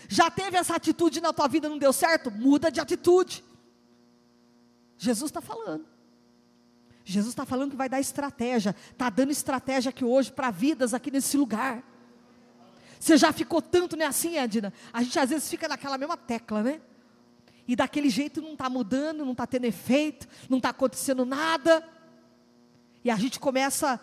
Já 0.09 0.31
teve 0.31 0.57
essa 0.57 0.75
atitude 0.75 1.21
na 1.21 1.31
tua 1.31 1.47
vida, 1.47 1.69
não 1.69 1.77
deu 1.77 1.93
certo? 1.93 2.31
Muda 2.31 2.71
de 2.71 2.79
atitude. 2.79 3.43
Jesus 4.97 5.29
está 5.29 5.41
falando. 5.41 5.85
Jesus 7.05 7.31
está 7.31 7.45
falando 7.45 7.71
que 7.71 7.77
vai 7.77 7.89
dar 7.89 7.99
estratégia. 7.99 8.75
Está 8.91 9.09
dando 9.09 9.31
estratégia 9.31 9.89
aqui 9.89 10.05
hoje 10.05 10.31
para 10.31 10.49
vidas 10.51 10.93
aqui 10.93 11.11
nesse 11.11 11.35
lugar. 11.37 11.83
Você 12.99 13.17
já 13.17 13.33
ficou 13.33 13.61
tanto 13.61 13.97
né, 13.97 14.05
assim, 14.05 14.37
Edna? 14.37 14.71
A 14.93 15.03
gente 15.03 15.19
às 15.19 15.29
vezes 15.29 15.49
fica 15.49 15.67
naquela 15.67 15.97
mesma 15.97 16.15
tecla, 16.15 16.63
né? 16.63 16.81
E 17.67 17.75
daquele 17.75 18.09
jeito 18.09 18.41
não 18.41 18.53
está 18.53 18.69
mudando, 18.69 19.25
não 19.25 19.33
está 19.33 19.45
tendo 19.45 19.65
efeito, 19.65 20.27
não 20.49 20.57
está 20.57 20.69
acontecendo 20.69 21.25
nada. 21.25 21.83
E 23.03 23.11
a 23.11 23.15
gente 23.15 23.39
começa 23.39 23.99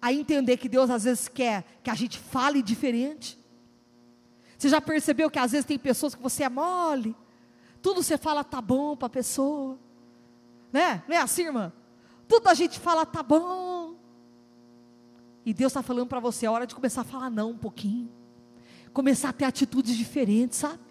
a 0.00 0.12
entender 0.12 0.56
que 0.56 0.68
Deus 0.68 0.88
às 0.88 1.04
vezes 1.04 1.28
quer 1.28 1.64
que 1.82 1.90
a 1.90 1.94
gente 1.94 2.18
fale 2.18 2.62
diferente. 2.62 3.38
Você 4.56 4.68
já 4.68 4.80
percebeu 4.80 5.30
que 5.30 5.38
às 5.38 5.52
vezes 5.52 5.66
tem 5.66 5.78
pessoas 5.78 6.14
que 6.14 6.22
você 6.22 6.44
é 6.44 6.48
mole, 6.48 7.14
tudo 7.82 8.02
você 8.02 8.18
fala 8.18 8.44
tá 8.44 8.60
bom 8.60 8.96
para 8.96 9.06
a 9.06 9.10
pessoa, 9.10 9.78
né? 10.72 11.02
Não 11.08 11.16
é 11.16 11.20
assim, 11.20 11.42
irmã? 11.42 11.72
Tudo 12.28 12.48
a 12.48 12.54
gente 12.54 12.78
fala 12.78 13.04
tá 13.04 13.22
bom. 13.22 13.94
E 15.44 15.54
Deus 15.54 15.72
está 15.72 15.82
falando 15.82 16.06
para 16.06 16.20
você, 16.20 16.46
é 16.46 16.50
hora 16.50 16.66
de 16.66 16.74
começar 16.74 17.00
a 17.00 17.04
falar 17.04 17.30
não 17.30 17.50
um 17.50 17.58
pouquinho, 17.58 18.10
começar 18.92 19.30
a 19.30 19.32
ter 19.32 19.46
atitudes 19.46 19.96
diferentes, 19.96 20.58
sabe? 20.58 20.90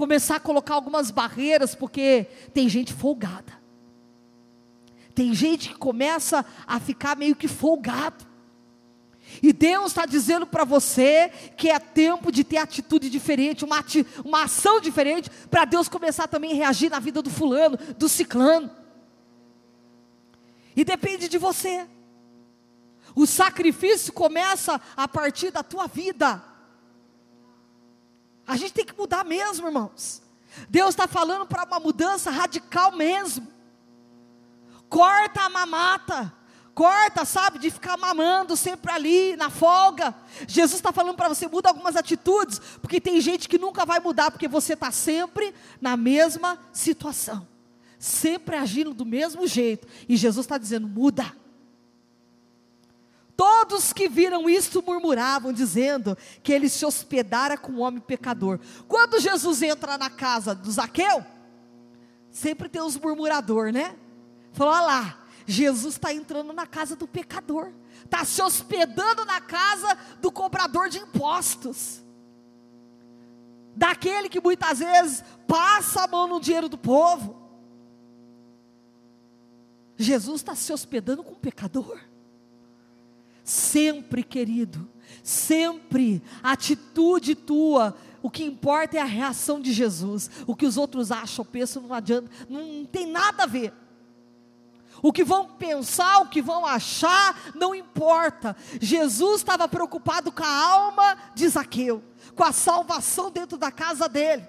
começar 0.00 0.36
a 0.36 0.40
colocar 0.40 0.74
algumas 0.76 1.10
barreiras, 1.10 1.74
porque 1.74 2.26
tem 2.54 2.70
gente 2.70 2.90
folgada. 2.90 3.52
Tem 5.14 5.34
gente 5.34 5.68
que 5.68 5.74
começa 5.74 6.42
a 6.66 6.80
ficar 6.80 7.14
meio 7.16 7.36
que 7.36 7.46
folgado. 7.46 8.24
E 9.42 9.52
Deus 9.52 9.88
está 9.88 10.06
dizendo 10.06 10.46
para 10.46 10.64
você 10.64 11.30
que 11.56 11.70
é 11.70 11.78
tempo 11.78 12.32
de 12.32 12.42
ter 12.42 12.58
atitude 12.58 13.08
diferente, 13.08 13.64
uma, 13.64 13.78
ati 13.78 14.06
uma 14.24 14.44
ação 14.44 14.80
diferente, 14.80 15.30
para 15.50 15.64
Deus 15.64 15.88
começar 15.88 16.26
também 16.26 16.52
a 16.52 16.56
reagir 16.56 16.90
na 16.90 16.98
vida 16.98 17.22
do 17.22 17.30
fulano, 17.30 17.78
do 17.96 18.08
ciclano. 18.08 18.70
E 20.74 20.84
depende 20.84 21.28
de 21.28 21.38
você. 21.38 21.86
O 23.14 23.26
sacrifício 23.26 24.12
começa 24.12 24.80
a 24.96 25.08
partir 25.08 25.50
da 25.50 25.62
tua 25.62 25.86
vida. 25.86 26.42
A 28.46 28.56
gente 28.56 28.72
tem 28.72 28.84
que 28.84 28.96
mudar 28.96 29.24
mesmo, 29.24 29.68
irmãos. 29.68 30.22
Deus 30.68 30.90
está 30.90 31.06
falando 31.06 31.46
para 31.46 31.64
uma 31.64 31.80
mudança 31.80 32.30
radical 32.30 32.92
mesmo. 32.92 33.46
Corta 34.88 35.42
a 35.42 35.48
mamata. 35.48 36.39
Corta, 36.80 37.26
sabe, 37.26 37.58
de 37.58 37.70
ficar 37.70 37.98
mamando 37.98 38.56
sempre 38.56 38.90
ali, 38.90 39.36
na 39.36 39.50
folga. 39.50 40.14
Jesus 40.48 40.76
está 40.76 40.90
falando 40.90 41.14
para 41.14 41.28
você, 41.28 41.46
muda 41.46 41.68
algumas 41.68 41.94
atitudes, 41.94 42.58
porque 42.80 42.98
tem 42.98 43.20
gente 43.20 43.50
que 43.50 43.58
nunca 43.58 43.84
vai 43.84 44.00
mudar, 44.00 44.30
porque 44.30 44.48
você 44.48 44.72
está 44.72 44.90
sempre 44.90 45.54
na 45.78 45.94
mesma 45.94 46.58
situação, 46.72 47.46
sempre 47.98 48.56
agindo 48.56 48.94
do 48.94 49.04
mesmo 49.04 49.46
jeito. 49.46 49.86
E 50.08 50.16
Jesus 50.16 50.46
está 50.46 50.56
dizendo: 50.56 50.88
muda. 50.88 51.30
Todos 53.36 53.92
que 53.92 54.08
viram 54.08 54.48
isto 54.48 54.82
murmuravam, 54.82 55.52
dizendo 55.52 56.16
que 56.42 56.50
ele 56.50 56.70
se 56.70 56.86
hospedara 56.86 57.58
com 57.58 57.72
um 57.72 57.80
homem 57.80 58.00
pecador. 58.00 58.58
Quando 58.88 59.20
Jesus 59.20 59.60
entra 59.60 59.98
na 59.98 60.08
casa 60.08 60.54
do 60.54 60.72
Zaqueu, 60.72 61.26
sempre 62.30 62.70
tem 62.70 62.80
os 62.80 62.96
murmuradores, 62.96 63.74
né? 63.74 63.94
Falou: 64.54 64.72
olha 64.72 64.86
lá, 64.86 65.19
Jesus 65.50 65.94
está 65.94 66.14
entrando 66.14 66.52
na 66.52 66.64
casa 66.66 66.94
do 66.94 67.08
pecador, 67.08 67.72
está 68.04 68.24
se 68.24 68.40
hospedando 68.40 69.24
na 69.24 69.40
casa 69.40 69.98
do 70.20 70.30
cobrador 70.30 70.88
de 70.88 70.98
impostos, 70.98 72.00
daquele 73.74 74.28
que 74.28 74.40
muitas 74.40 74.78
vezes 74.78 75.24
passa 75.48 76.04
a 76.04 76.06
mão 76.06 76.28
no 76.28 76.40
dinheiro 76.40 76.68
do 76.68 76.78
povo. 76.78 77.36
Jesus 79.96 80.40
está 80.40 80.54
se 80.54 80.72
hospedando 80.72 81.24
com 81.24 81.32
um 81.32 81.38
pecador. 81.38 81.98
Sempre, 83.42 84.22
querido, 84.22 84.88
sempre, 85.22 86.22
a 86.42 86.52
atitude 86.52 87.34
tua, 87.34 87.96
o 88.22 88.30
que 88.30 88.44
importa 88.44 88.98
é 88.98 89.00
a 89.00 89.04
reação 89.04 89.60
de 89.60 89.72
Jesus. 89.72 90.30
O 90.46 90.54
que 90.54 90.64
os 90.64 90.76
outros 90.76 91.10
acham, 91.10 91.44
pensam, 91.44 91.82
não 91.82 91.92
adianta, 91.92 92.30
não 92.48 92.84
tem 92.84 93.06
nada 93.06 93.42
a 93.42 93.46
ver. 93.46 93.72
O 95.02 95.12
que 95.12 95.24
vão 95.24 95.46
pensar, 95.46 96.20
o 96.20 96.28
que 96.28 96.42
vão 96.42 96.66
achar, 96.66 97.52
não 97.54 97.74
importa. 97.74 98.56
Jesus 98.80 99.40
estava 99.40 99.68
preocupado 99.68 100.30
com 100.30 100.44
a 100.44 100.66
alma 100.72 101.16
de 101.34 101.48
Zaqueu, 101.48 102.02
com 102.34 102.44
a 102.44 102.52
salvação 102.52 103.30
dentro 103.30 103.56
da 103.56 103.70
casa 103.70 104.08
dele 104.08 104.46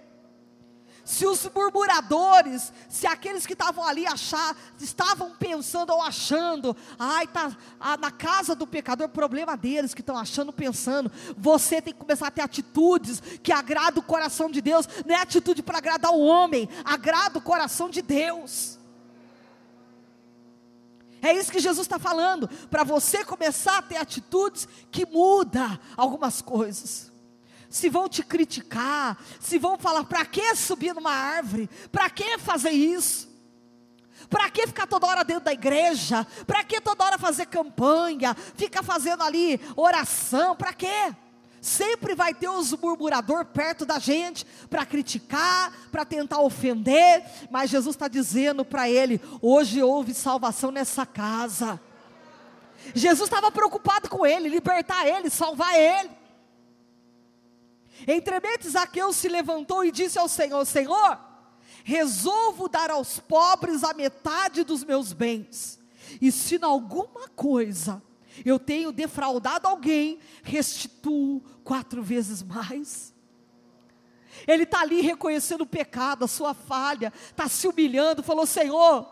se 1.03 1.25
os 1.25 1.49
murmuradores, 1.53 2.71
se 2.87 3.07
aqueles 3.07 3.45
que 3.45 3.53
estavam 3.53 3.85
ali 3.85 4.05
achar, 4.05 4.55
estavam 4.79 5.31
pensando 5.31 5.91
ou 5.91 6.01
achando, 6.01 6.75
ai, 6.97 7.27
tá 7.27 7.55
ah, 7.79 7.97
na 7.97 8.11
casa 8.11 8.55
do 8.55 8.67
pecador, 8.67 9.09
problema 9.09 9.57
deles 9.57 9.93
que 9.93 10.01
estão 10.01 10.17
achando, 10.17 10.53
pensando. 10.53 11.11
Você 11.37 11.81
tem 11.81 11.93
que 11.93 11.99
começar 11.99 12.27
a 12.27 12.31
ter 12.31 12.41
atitudes 12.41 13.21
que 13.41 13.51
agradam 13.51 14.01
o 14.01 14.05
coração 14.05 14.49
de 14.49 14.61
Deus, 14.61 14.87
não 15.05 15.15
é 15.15 15.21
atitude 15.21 15.63
para 15.63 15.79
agradar 15.79 16.11
o 16.11 16.21
homem, 16.21 16.69
agrada 16.85 17.39
o 17.39 17.41
coração 17.41 17.89
de 17.89 18.01
Deus. 18.01 18.79
É 21.21 21.33
isso 21.33 21.51
que 21.51 21.59
Jesus 21.59 21.85
está 21.85 21.99
falando, 21.99 22.47
para 22.69 22.83
você 22.83 23.23
começar 23.23 23.77
a 23.77 23.81
ter 23.81 23.97
atitudes 23.97 24.67
que 24.89 25.05
muda 25.05 25.79
algumas 25.95 26.41
coisas 26.41 27.11
se 27.71 27.89
vão 27.89 28.09
te 28.09 28.21
criticar, 28.21 29.17
se 29.39 29.57
vão 29.57 29.77
falar: 29.77 30.03
para 30.03 30.25
que 30.25 30.53
subir 30.55 30.93
numa 30.93 31.13
árvore? 31.13 31.69
Para 31.91 32.09
que 32.09 32.37
fazer 32.37 32.71
isso? 32.71 33.31
Para 34.29 34.49
que 34.49 34.67
ficar 34.67 34.85
toda 34.85 35.07
hora 35.07 35.23
dentro 35.23 35.45
da 35.45 35.53
igreja? 35.53 36.27
Para 36.45 36.63
que 36.63 36.79
toda 36.79 37.03
hora 37.03 37.17
fazer 37.17 37.47
campanha? 37.47 38.35
Fica 38.55 38.83
fazendo 38.83 39.23
ali 39.23 39.59
oração? 39.75 40.55
Para 40.55 40.73
quê? 40.73 41.15
Sempre 41.61 42.15
vai 42.15 42.33
ter 42.33 42.49
os 42.49 42.73
murmuradores 42.73 43.47
perto 43.53 43.85
da 43.85 43.99
gente 43.99 44.43
para 44.67 44.83
criticar, 44.83 45.71
para 45.91 46.03
tentar 46.03 46.41
ofender, 46.41 47.23
mas 47.51 47.69
Jesus 47.69 47.95
está 47.95 48.07
dizendo 48.07 48.65
para 48.65 48.89
ele: 48.89 49.21
hoje 49.39 49.83
houve 49.83 50.11
salvação 50.11 50.71
nessa 50.71 51.05
casa. 51.05 51.79
Jesus 52.95 53.29
estava 53.29 53.51
preocupado 53.51 54.09
com 54.09 54.25
ele, 54.25 54.49
libertar 54.49 55.07
ele, 55.07 55.29
salvar 55.29 55.75
ele. 55.75 56.09
Entremente 58.07 58.67
Zaqueu 58.67 59.13
se 59.13 59.29
levantou 59.29 59.85
e 59.85 59.91
disse 59.91 60.17
ao 60.17 60.27
Senhor: 60.27 60.65
Senhor, 60.65 61.19
resolvo 61.83 62.67
dar 62.67 62.89
aos 62.89 63.19
pobres 63.19 63.83
a 63.83 63.93
metade 63.93 64.63
dos 64.63 64.83
meus 64.83 65.13
bens. 65.13 65.79
E 66.19 66.31
se 66.31 66.55
em 66.55 66.63
alguma 66.63 67.29
coisa 67.35 68.01
eu 68.45 68.57
tenho 68.57 68.91
defraudado 68.91 69.67
alguém, 69.67 70.19
restituo 70.43 71.41
quatro 71.63 72.01
vezes 72.01 72.41
mais. 72.41 73.13
Ele 74.47 74.63
está 74.63 74.81
ali 74.81 75.01
reconhecendo 75.01 75.61
o 75.61 75.67
pecado, 75.67 76.25
a 76.25 76.27
sua 76.27 76.53
falha, 76.53 77.13
está 77.29 77.47
se 77.47 77.67
humilhando, 77.67 78.23
falou: 78.23 78.45
Senhor, 78.45 79.07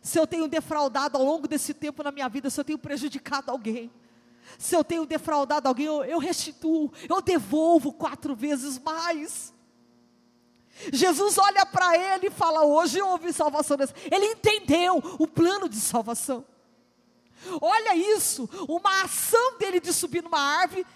se 0.00 0.18
eu 0.18 0.26
tenho 0.26 0.48
defraudado 0.48 1.16
ao 1.16 1.24
longo 1.24 1.46
desse 1.46 1.72
tempo 1.74 2.02
na 2.02 2.10
minha 2.10 2.28
vida, 2.28 2.50
se 2.50 2.60
eu 2.60 2.64
tenho 2.64 2.78
prejudicado 2.78 3.50
alguém, 3.50 3.90
se 4.58 4.74
eu 4.74 4.84
tenho 4.84 5.06
defraudado 5.06 5.68
alguém, 5.68 5.86
eu, 5.86 6.04
eu 6.04 6.18
restituo, 6.18 6.92
eu 7.08 7.20
devolvo 7.20 7.92
quatro 7.92 8.34
vezes 8.34 8.78
mais. 8.78 9.52
Jesus 10.92 11.38
olha 11.38 11.64
para 11.64 11.96
ele 11.96 12.26
e 12.26 12.30
fala: 12.30 12.64
Hoje 12.64 13.00
houve 13.00 13.32
salvação. 13.32 13.76
Ele 14.10 14.26
entendeu 14.26 14.96
o 15.18 15.26
plano 15.26 15.68
de 15.68 15.76
salvação. 15.76 16.44
Olha 17.60 17.96
isso, 17.96 18.48
uma 18.68 19.02
ação 19.02 19.58
dele 19.58 19.80
de 19.80 19.92
subir 19.92 20.22
numa 20.22 20.40
árvore 20.40 20.86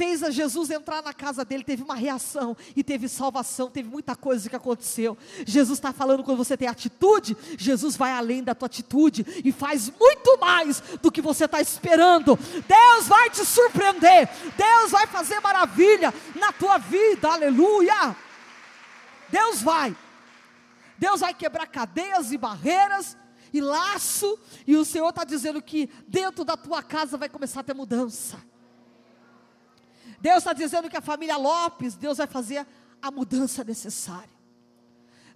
fez 0.00 0.22
a 0.22 0.30
Jesus 0.30 0.70
entrar 0.70 1.02
na 1.02 1.12
casa 1.12 1.44
dele, 1.44 1.62
teve 1.62 1.82
uma 1.82 1.94
reação 1.94 2.56
e 2.74 2.82
teve 2.82 3.06
salvação, 3.06 3.70
teve 3.70 3.86
muita 3.86 4.16
coisa 4.16 4.48
que 4.48 4.56
aconteceu. 4.56 5.14
Jesus 5.46 5.78
está 5.78 5.92
falando 5.92 6.24
quando 6.24 6.38
você 6.38 6.56
tem 6.56 6.68
atitude, 6.68 7.36
Jesus 7.58 7.96
vai 7.96 8.12
além 8.12 8.42
da 8.42 8.54
tua 8.54 8.64
atitude 8.64 9.26
e 9.44 9.52
faz 9.52 9.90
muito 9.90 10.38
mais 10.40 10.80
do 11.02 11.12
que 11.12 11.20
você 11.20 11.44
está 11.44 11.60
esperando. 11.60 12.38
Deus 12.66 13.08
vai 13.08 13.28
te 13.28 13.44
surpreender, 13.44 14.26
Deus 14.56 14.90
vai 14.90 15.06
fazer 15.06 15.38
maravilha 15.40 16.14
na 16.34 16.50
tua 16.50 16.78
vida, 16.78 17.28
aleluia. 17.28 18.16
Deus 19.28 19.60
vai, 19.60 19.94
Deus 20.96 21.20
vai 21.20 21.34
quebrar 21.34 21.66
cadeias 21.66 22.32
e 22.32 22.38
barreiras 22.38 23.18
e 23.52 23.60
laço, 23.60 24.38
e 24.66 24.76
o 24.76 24.84
Senhor 24.84 25.08
está 25.08 25.24
dizendo 25.24 25.60
que 25.60 25.90
dentro 26.06 26.44
da 26.44 26.56
tua 26.56 26.82
casa 26.82 27.16
vai 27.16 27.28
começar 27.28 27.60
a 27.60 27.64
ter 27.64 27.74
mudança. 27.74 28.40
Deus 30.20 30.38
está 30.38 30.52
dizendo 30.52 30.88
que 30.88 30.96
a 30.96 31.00
família 31.00 31.36
Lopes, 31.36 31.94
Deus 31.94 32.18
vai 32.18 32.26
fazer 32.26 32.66
a 33.00 33.10
mudança 33.10 33.64
necessária. 33.64 34.39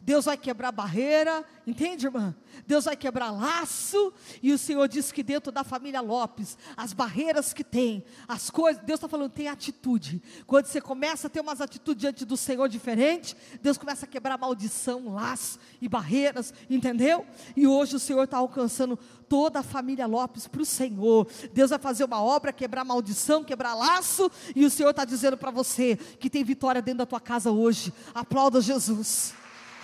Deus 0.05 0.27
vai 0.27 0.37
quebrar 0.37 0.71
barreira, 0.71 1.43
entende, 1.67 2.05
irmã? 2.05 2.35
Deus 2.67 2.85
vai 2.85 2.95
quebrar 2.95 3.31
laço, 3.31 4.13
e 4.43 4.53
o 4.53 4.59
Senhor 4.59 4.87
diz 4.87 5.11
que 5.11 5.23
dentro 5.23 5.51
da 5.51 5.65
família 5.65 6.03
Lopes, 6.03 6.59
as 6.77 6.93
barreiras 6.93 7.55
que 7.55 7.65
tem, 7.65 8.05
as 8.29 8.51
coisas, 8.51 8.83
Deus 8.85 8.99
está 8.99 9.09
falando, 9.09 9.31
tem 9.31 9.49
atitude. 9.49 10.23
Quando 10.47 10.67
você 10.67 10.79
começa 10.79 11.27
a 11.27 11.31
ter 11.31 11.41
umas 11.41 11.63
atitudes 11.63 12.03
diante 12.03 12.27
do 12.27 12.37
Senhor 12.37 12.69
diferente, 12.69 13.35
Deus 13.63 13.79
começa 13.79 14.05
a 14.05 14.09
quebrar 14.09 14.37
maldição, 14.37 15.15
laço 15.15 15.59
e 15.81 15.89
barreiras, 15.89 16.53
entendeu? 16.69 17.25
E 17.57 17.67
hoje 17.67 17.97
o 17.97 18.01
Senhor 18.01 18.25
está 18.25 18.37
alcançando 18.37 18.99
toda 19.27 19.61
a 19.61 19.63
família 19.63 20.07
Lopes 20.07 20.47
para 20.47 20.61
o 20.61 20.67
Senhor. 20.67 21.27
Deus 21.55 21.71
vai 21.71 21.79
fazer 21.79 22.05
uma 22.05 22.23
obra, 22.23 22.53
quebrar 22.53 22.85
maldição, 22.85 23.43
quebrar 23.43 23.75
laço, 23.75 24.31
e 24.55 24.67
o 24.67 24.71
Senhor 24.71 24.91
está 24.91 25.07
dizendo 25.07 25.39
para 25.39 25.51
você 25.51 25.97
que 25.97 26.29
tem 26.29 26.45
vitória 26.45 26.83
dentro 26.83 26.99
da 26.99 27.07
tua 27.07 27.21
casa 27.21 27.51
hoje. 27.51 27.91
Aplauda 28.15 28.61
Jesus. 28.61 29.33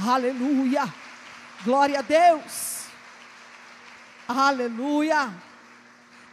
Aleluia. 0.08 0.82
Glória 1.64 1.98
a 1.98 2.02
Deus. 2.02 2.86
Aleluia. 4.26 5.30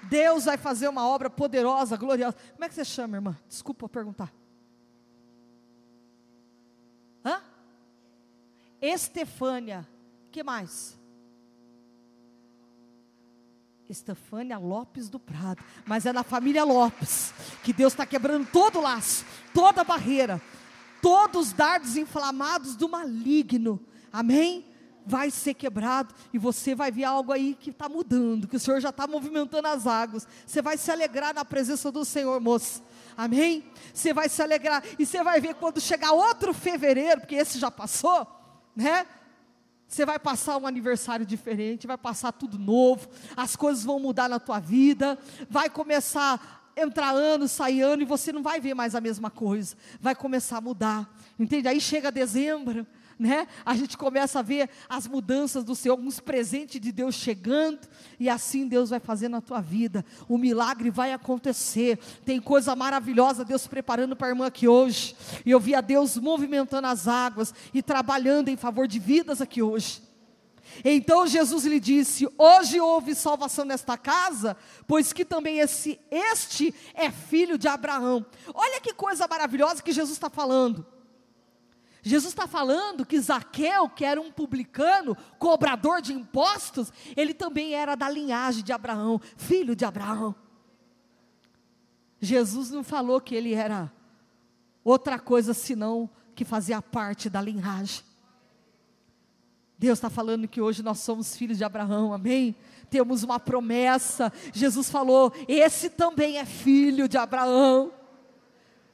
Deus 0.04 0.46
vai 0.46 0.58
fazer 0.58 0.88
uma 0.88 1.08
obra 1.08 1.30
poderosa, 1.30 1.98
gloriosa. 1.98 2.38
Como 2.54 2.64
é 2.64 2.70
que 2.70 2.76
você 2.76 2.86
chama, 2.86 3.18
irmã? 3.18 3.38
Desculpa 3.48 3.90
perguntar. 3.90 4.32
Hã? 7.26 7.42
Estefânia. 8.82 9.88
que 10.32 10.44
mais? 10.44 10.98
Estefânia 13.90 14.58
Lopes 14.58 15.10
do 15.10 15.20
Prado. 15.20 15.64
Mas 15.86 16.06
é 16.06 16.14
na 16.14 16.24
família 16.24 16.64
Lopes 16.64 17.34
que 17.64 17.74
Deus 17.74 17.94
está 17.94 18.06
quebrando 18.06 18.48
todo 18.50 18.80
o 18.80 18.82
laço, 18.82 19.26
toda 19.54 19.82
a 19.82 19.84
barreira 19.84 20.42
todos 21.02 21.48
os 21.48 21.54
dardos 21.54 21.98
inflamados 21.98 22.76
do 22.76 22.90
maligno, 22.90 23.80
amém? 24.12 24.66
Vai 25.06 25.32
ser 25.32 25.54
quebrado 25.54 26.14
e 26.34 26.38
você 26.38 26.76
vai 26.76 26.92
ver 26.92 27.06
algo 27.06 27.32
aí 27.32 27.56
que 27.58 27.70
está 27.70 27.88
mudando, 27.88 28.48
que 28.48 28.58
o 28.58 28.60
Senhor 28.60 28.80
já 28.82 28.90
está 28.90 29.08
movimentando 29.08 29.68
as 29.68 29.88
águas. 29.88 30.28
Você 30.46 30.62
vai 30.62 30.78
se 30.78 30.92
alegrar 30.92 31.34
na 31.34 31.46
presença 31.46 31.92
do 31.92 32.04
Senhor, 32.04 32.40
moço. 32.42 32.84
Amém? 33.16 33.64
Você 33.94 34.14
vai 34.14 34.28
se 34.28 34.42
alegrar 34.42 34.84
e 35.00 35.06
você 35.06 35.24
vai 35.24 35.40
ver 35.40 35.56
quando 35.56 35.80
chegar 35.80 36.12
outro 36.12 36.54
fevereiro, 36.54 37.22
porque 37.22 37.36
esse 37.36 37.58
já 37.58 37.72
passou, 37.72 38.28
né? 38.76 39.06
Você 39.88 40.06
vai 40.06 40.20
passar 40.20 40.58
um 40.58 40.68
aniversário 40.68 41.26
diferente, 41.26 41.88
vai 41.88 41.98
passar 41.98 42.34
tudo 42.34 42.60
novo, 42.60 43.08
as 43.38 43.56
coisas 43.56 43.86
vão 43.86 44.00
mudar 44.00 44.28
na 44.28 44.38
tua 44.38 44.60
vida, 44.60 45.18
vai 45.50 45.70
começar 45.70 46.57
entrar 46.78 47.14
ano, 47.14 47.48
sair 47.48 47.82
ano, 47.82 48.04
e 48.04 48.06
você 48.06 48.32
não 48.32 48.44
vai 48.44 48.60
ver 48.60 48.74
mais 48.74 48.94
a 48.94 49.02
mesma 49.02 49.32
coisa, 49.32 49.76
vai 50.00 50.16
começar 50.16 50.58
a 50.58 50.62
mudar, 50.62 51.12
entende? 51.40 51.68
Aí 51.68 51.82
chega 51.82 52.12
dezembro, 52.12 52.86
né? 53.20 53.48
A 53.66 53.76
gente 53.76 53.98
começa 53.98 54.40
a 54.40 54.42
ver 54.44 54.70
as 54.88 55.08
mudanças 55.08 55.64
do 55.64 55.76
Senhor, 55.76 55.96
alguns 55.96 56.20
presentes 56.20 56.80
de 56.80 56.92
Deus 56.92 57.16
chegando, 57.16 57.80
e 58.20 58.30
assim 58.30 58.68
Deus 58.68 58.92
vai 58.92 59.00
fazer 59.00 59.28
na 59.28 59.42
tua 59.42 59.60
vida. 59.60 60.06
O 60.30 60.38
milagre 60.38 60.92
vai 60.92 61.12
acontecer. 61.12 61.98
Tem 62.24 62.40
coisa 62.40 62.76
maravilhosa 62.76 63.44
Deus 63.44 63.66
preparando 63.66 64.16
para 64.16 64.28
a 64.28 64.30
irmã 64.30 64.46
aqui 64.46 64.68
hoje. 64.68 65.16
E 65.46 65.52
eu 65.52 65.60
vi 65.60 65.74
a 65.74 65.82
Deus 65.82 66.18
movimentando 66.18 66.88
as 66.88 67.08
águas 67.08 67.54
e 67.74 67.82
trabalhando 67.82 68.50
em 68.50 68.56
favor 68.56 68.88
de 68.88 69.00
vidas 69.00 69.42
aqui 69.42 69.62
hoje. 69.64 70.07
Então 70.84 71.28
Jesus 71.28 71.66
lhe 71.66 71.80
disse: 71.80 72.28
Hoje 72.38 72.80
houve 72.80 73.16
salvação 73.16 73.66
nesta 73.66 73.98
casa, 73.98 74.58
pois 74.86 75.14
que 75.14 75.26
também 75.26 75.60
esse, 75.60 76.00
este 76.10 76.74
é 76.94 77.12
filho 77.12 77.58
de 77.58 77.68
Abraão. 77.68 78.26
Olha 78.54 78.82
que 78.82 78.94
coisa 78.94 79.28
maravilhosa 79.28 79.82
que 79.82 79.92
Jesus 79.92 80.16
está 80.16 80.30
falando. 80.30 80.86
Jesus 82.02 82.32
está 82.32 82.48
falando 82.48 83.06
que 83.06 83.20
Zaqueu, 83.20 83.90
que 83.90 84.06
era 84.06 84.22
um 84.22 84.32
publicano, 84.32 85.16
cobrador 85.38 86.02
de 86.02 86.14
impostos, 86.14 86.92
ele 87.16 87.34
também 87.34 87.74
era 87.74 87.96
da 87.96 88.10
linhagem 88.10 88.64
de 88.64 88.72
Abraão, 88.72 89.20
filho 89.36 89.76
de 89.76 89.84
Abraão. 89.84 90.34
Jesus 92.20 92.72
não 92.72 92.84
falou 92.84 93.20
que 93.20 93.36
ele 93.36 93.54
era 93.54 93.92
outra 94.84 95.20
coisa 95.20 95.54
senão 95.54 96.10
que 96.34 96.46
fazia 96.46 96.82
parte 96.82 97.30
da 97.30 97.42
linhagem. 97.42 98.04
Deus 99.78 100.00
está 100.00 100.10
falando 100.10 100.48
que 100.48 100.60
hoje 100.60 100.82
nós 100.82 101.00
somos 101.00 101.36
filhos 101.36 101.58
de 101.58 101.64
Abraão, 101.64 102.12
amém? 102.12 102.56
Temos 102.90 103.22
uma 103.22 103.40
promessa. 103.40 104.34
Jesus 104.52 104.90
falou: 104.90 105.32
esse 105.48 105.90
também 105.90 106.38
é 106.38 106.46
filho 106.46 107.08
de 107.08 107.18
Abraão. 107.18 107.92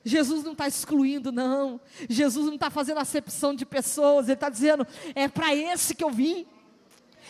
Jesus 0.03 0.43
não 0.43 0.51
está 0.51 0.67
excluindo, 0.67 1.31
não. 1.31 1.79
Jesus 2.09 2.47
não 2.47 2.55
está 2.55 2.69
fazendo 2.69 2.97
acepção 2.97 3.55
de 3.55 3.65
pessoas. 3.65 4.25
Ele 4.25 4.33
está 4.33 4.49
dizendo: 4.49 4.85
é 5.15 5.29
para 5.29 5.55
esse 5.55 5.95
que 5.95 6.03
eu 6.03 6.09
vim. 6.09 6.45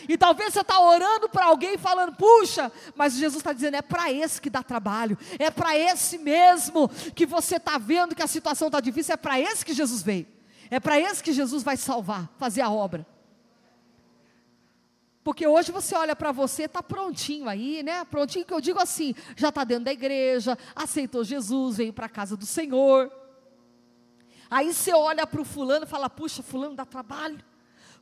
E 0.08 0.18
talvez 0.18 0.52
você 0.52 0.60
está 0.60 0.80
orando 0.80 1.28
para 1.28 1.46
alguém 1.46 1.78
falando, 1.78 2.16
puxa, 2.16 2.72
mas 2.96 3.14
Jesus 3.14 3.36
está 3.36 3.52
dizendo, 3.52 3.76
é 3.76 3.82
para 3.82 4.12
esse 4.12 4.40
que 4.40 4.50
dá 4.50 4.60
trabalho, 4.60 5.16
é 5.38 5.52
para 5.52 5.78
esse 5.78 6.18
mesmo 6.18 6.88
que 7.14 7.24
você 7.24 7.56
está 7.56 7.78
vendo 7.78 8.14
que 8.14 8.22
a 8.22 8.26
situação 8.26 8.66
está 8.66 8.80
difícil, 8.80 9.14
é 9.14 9.16
para 9.16 9.38
esse 9.40 9.64
que 9.64 9.72
Jesus 9.72 10.02
veio, 10.02 10.26
é 10.68 10.80
para 10.80 10.98
esse 10.98 11.22
que 11.22 11.32
Jesus 11.32 11.62
vai 11.62 11.76
salvar, 11.76 12.28
fazer 12.36 12.60
a 12.60 12.70
obra. 12.70 13.06
Porque 15.24 15.46
hoje 15.46 15.72
você 15.72 15.96
olha 15.96 16.14
para 16.14 16.30
você, 16.32 16.64
está 16.64 16.82
prontinho 16.82 17.48
aí, 17.48 17.82
né? 17.82 18.04
Prontinho 18.04 18.44
que 18.44 18.52
eu 18.52 18.60
digo 18.60 18.78
assim, 18.78 19.14
já 19.34 19.48
está 19.48 19.64
dentro 19.64 19.86
da 19.86 19.92
igreja, 19.92 20.56
aceitou 20.76 21.24
Jesus, 21.24 21.78
veio 21.78 21.94
para 21.94 22.04
a 22.04 22.10
casa 22.10 22.36
do 22.36 22.44
Senhor. 22.44 23.10
Aí 24.50 24.72
você 24.74 24.92
olha 24.92 25.26
para 25.26 25.40
o 25.40 25.44
fulano 25.44 25.86
e 25.86 25.88
fala, 25.88 26.10
puxa, 26.10 26.42
fulano 26.42 26.76
dá 26.76 26.84
trabalho. 26.84 27.42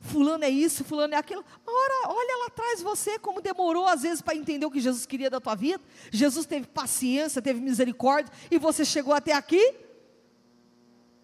Fulano 0.01 0.43
é 0.43 0.49
isso, 0.49 0.83
fulano 0.83 1.13
é 1.13 1.17
aquilo. 1.17 1.45
Ora, 1.65 2.09
olha 2.13 2.39
lá 2.39 2.47
atrás 2.47 2.81
você, 2.81 3.17
como 3.17 3.39
demorou 3.39 3.87
às 3.87 4.01
vezes 4.01 4.21
para 4.21 4.35
entender 4.35 4.65
o 4.65 4.71
que 4.71 4.81
Jesus 4.81 5.05
queria 5.05 5.29
da 5.29 5.39
tua 5.39 5.55
vida. 5.55 5.81
Jesus 6.11 6.45
teve 6.45 6.67
paciência, 6.67 7.41
teve 7.41 7.61
misericórdia, 7.61 8.33
e 8.51 8.57
você 8.57 8.83
chegou 8.83 9.13
até 9.13 9.31
aqui. 9.31 9.75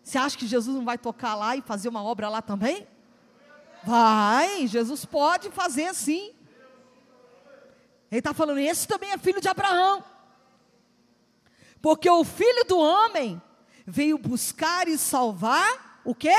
Você 0.01 0.17
acha 0.17 0.37
que 0.37 0.47
Jesus 0.47 0.73
não 0.73 0.85
vai 0.85 0.97
tocar 0.97 1.35
lá 1.35 1.57
e 1.57 1.61
fazer 1.61 1.89
uma 1.89 2.01
obra 2.01 2.29
lá 2.29 2.41
também? 2.41 2.87
Vai, 3.83 4.67
Jesus 4.67 5.05
pode 5.05 5.49
fazer 5.49 5.85
assim. 5.85 6.33
Ele 8.11 8.19
está 8.19 8.33
falando, 8.33 8.59
esse 8.59 8.87
também 8.87 9.11
é 9.11 9.17
filho 9.17 9.39
de 9.39 9.47
Abraão. 9.47 10.03
Porque 11.81 12.09
o 12.09 12.23
filho 12.23 12.65
do 12.65 12.77
homem 12.77 13.41
veio 13.85 14.17
buscar 14.17 14.87
e 14.87 14.97
salvar 14.97 16.01
o 16.03 16.13
quê? 16.13 16.35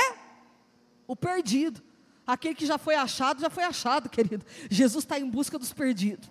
O 1.07 1.15
perdido. 1.15 1.81
Aquele 2.27 2.55
que 2.55 2.65
já 2.65 2.77
foi 2.77 2.95
achado, 2.95 3.41
já 3.41 3.49
foi 3.49 3.63
achado, 3.63 4.09
querido. 4.09 4.45
Jesus 4.69 5.03
está 5.03 5.19
em 5.19 5.29
busca 5.29 5.57
dos 5.57 5.73
perdidos. 5.73 6.29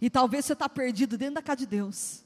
E 0.00 0.10
talvez 0.10 0.44
você 0.44 0.52
está 0.52 0.68
perdido 0.68 1.16
dentro 1.16 1.36
da 1.36 1.42
casa 1.42 1.58
de 1.58 1.66
Deus. 1.66 2.25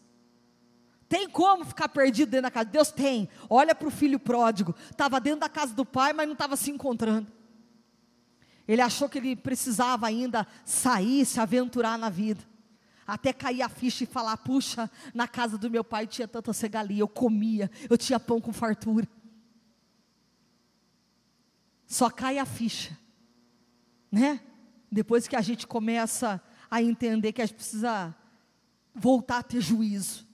Tem 1.10 1.28
como 1.28 1.64
ficar 1.64 1.88
perdido 1.88 2.30
dentro 2.30 2.44
da 2.44 2.52
casa 2.52 2.66
de 2.66 2.70
Deus? 2.70 2.92
Tem. 2.92 3.28
Olha 3.48 3.74
para 3.74 3.88
o 3.88 3.90
filho 3.90 4.16
pródigo. 4.16 4.76
Estava 4.88 5.18
dentro 5.18 5.40
da 5.40 5.48
casa 5.48 5.74
do 5.74 5.84
pai, 5.84 6.12
mas 6.12 6.24
não 6.24 6.34
estava 6.34 6.56
se 6.56 6.70
encontrando. 6.70 7.26
Ele 8.66 8.80
achou 8.80 9.08
que 9.08 9.18
ele 9.18 9.34
precisava 9.34 10.06
ainda 10.06 10.46
sair, 10.64 11.26
se 11.26 11.40
aventurar 11.40 11.98
na 11.98 12.08
vida. 12.08 12.44
Até 13.04 13.32
cair 13.32 13.60
a 13.60 13.68
ficha 13.68 14.04
e 14.04 14.06
falar: 14.06 14.36
puxa, 14.36 14.88
na 15.12 15.26
casa 15.26 15.58
do 15.58 15.68
meu 15.68 15.82
pai 15.82 16.06
tinha 16.06 16.28
tanta 16.28 16.52
cegalia, 16.52 17.00
eu 17.00 17.08
comia, 17.08 17.68
eu 17.90 17.98
tinha 17.98 18.20
pão 18.20 18.40
com 18.40 18.52
fartura. 18.52 19.08
Só 21.88 22.08
cai 22.08 22.38
a 22.38 22.46
ficha, 22.46 22.96
né? 24.12 24.40
Depois 24.92 25.26
que 25.26 25.34
a 25.34 25.40
gente 25.40 25.66
começa 25.66 26.40
a 26.70 26.80
entender 26.80 27.32
que 27.32 27.42
a 27.42 27.46
gente 27.46 27.56
precisa 27.56 28.14
voltar 28.94 29.38
a 29.38 29.42
ter 29.42 29.60
juízo. 29.60 30.29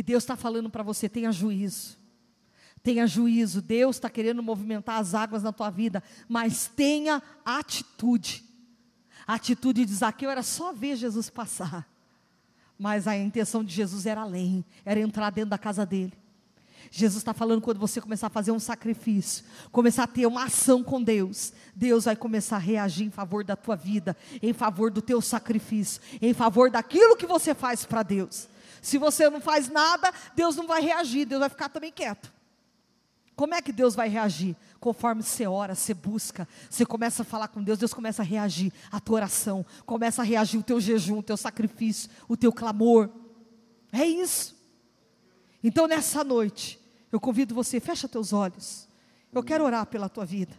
E 0.00 0.02
Deus 0.02 0.22
está 0.22 0.34
falando 0.34 0.70
para 0.70 0.82
você: 0.82 1.10
tenha 1.10 1.30
juízo. 1.30 1.98
Tenha 2.82 3.06
juízo. 3.06 3.60
Deus 3.60 3.96
está 3.96 4.08
querendo 4.08 4.42
movimentar 4.42 4.98
as 4.98 5.14
águas 5.14 5.42
na 5.42 5.52
tua 5.52 5.68
vida, 5.68 6.02
mas 6.26 6.68
tenha 6.74 7.22
atitude. 7.44 8.42
A 9.26 9.34
atitude 9.34 9.84
de 9.84 9.92
Zaqueu 9.92 10.30
era 10.30 10.42
só 10.42 10.72
ver 10.72 10.96
Jesus 10.96 11.28
passar. 11.28 11.86
Mas 12.78 13.06
a 13.06 13.14
intenção 13.14 13.62
de 13.62 13.74
Jesus 13.74 14.06
era 14.06 14.22
além, 14.22 14.64
era 14.86 14.98
entrar 14.98 15.28
dentro 15.28 15.50
da 15.50 15.58
casa 15.58 15.84
dele. 15.84 16.14
Jesus 16.90 17.18
está 17.18 17.34
falando 17.34 17.60
quando 17.60 17.78
você 17.78 18.00
começar 18.00 18.28
a 18.28 18.30
fazer 18.30 18.52
um 18.52 18.58
sacrifício, 18.58 19.44
começar 19.70 20.04
a 20.04 20.06
ter 20.06 20.24
uma 20.24 20.44
ação 20.44 20.82
com 20.82 21.02
Deus, 21.02 21.52
Deus 21.76 22.06
vai 22.06 22.16
começar 22.16 22.56
a 22.56 22.58
reagir 22.58 23.04
em 23.04 23.10
favor 23.10 23.44
da 23.44 23.54
tua 23.54 23.76
vida, 23.76 24.16
em 24.40 24.54
favor 24.54 24.90
do 24.90 25.02
teu 25.02 25.20
sacrifício, 25.20 26.00
em 26.22 26.32
favor 26.32 26.70
daquilo 26.70 27.18
que 27.18 27.26
você 27.26 27.54
faz 27.54 27.84
para 27.84 28.02
Deus. 28.02 28.48
Se 28.80 28.98
você 28.98 29.28
não 29.28 29.40
faz 29.40 29.68
nada, 29.68 30.12
Deus 30.34 30.56
não 30.56 30.66
vai 30.66 30.80
reagir, 30.80 31.26
Deus 31.26 31.40
vai 31.40 31.48
ficar 31.48 31.68
também 31.68 31.92
quieto. 31.92 32.32
Como 33.36 33.54
é 33.54 33.62
que 33.62 33.72
Deus 33.72 33.94
vai 33.94 34.08
reagir? 34.08 34.54
Conforme 34.78 35.22
você 35.22 35.46
ora, 35.46 35.74
você 35.74 35.94
busca, 35.94 36.46
você 36.68 36.84
começa 36.84 37.22
a 37.22 37.24
falar 37.24 37.48
com 37.48 37.62
Deus, 37.62 37.78
Deus 37.78 37.94
começa 37.94 38.20
a 38.20 38.24
reagir 38.24 38.70
a 38.92 39.00
tua 39.00 39.16
oração, 39.16 39.64
começa 39.86 40.20
a 40.20 40.24
reagir 40.24 40.58
o 40.58 40.62
teu 40.62 40.78
jejum, 40.78 41.18
o 41.18 41.22
teu 41.22 41.38
sacrifício, 41.38 42.10
o 42.28 42.36
teu 42.36 42.52
clamor. 42.52 43.08
É 43.90 44.04
isso. 44.04 44.54
Então 45.64 45.86
nessa 45.86 46.22
noite, 46.22 46.78
eu 47.10 47.18
convido 47.18 47.54
você, 47.54 47.80
fecha 47.80 48.06
teus 48.06 48.32
olhos. 48.32 48.86
Eu 49.32 49.42
quero 49.42 49.64
orar 49.64 49.86
pela 49.86 50.08
tua 50.08 50.26
vida. 50.26 50.54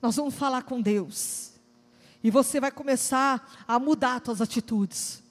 Nós 0.00 0.16
vamos 0.16 0.34
falar 0.34 0.62
com 0.62 0.80
Deus. 0.80 1.52
E 2.22 2.30
você 2.30 2.58
vai 2.58 2.70
começar 2.70 3.64
a 3.66 3.78
mudar 3.78 4.16
as 4.16 4.22
tuas 4.22 4.40
atitudes. 4.40 5.22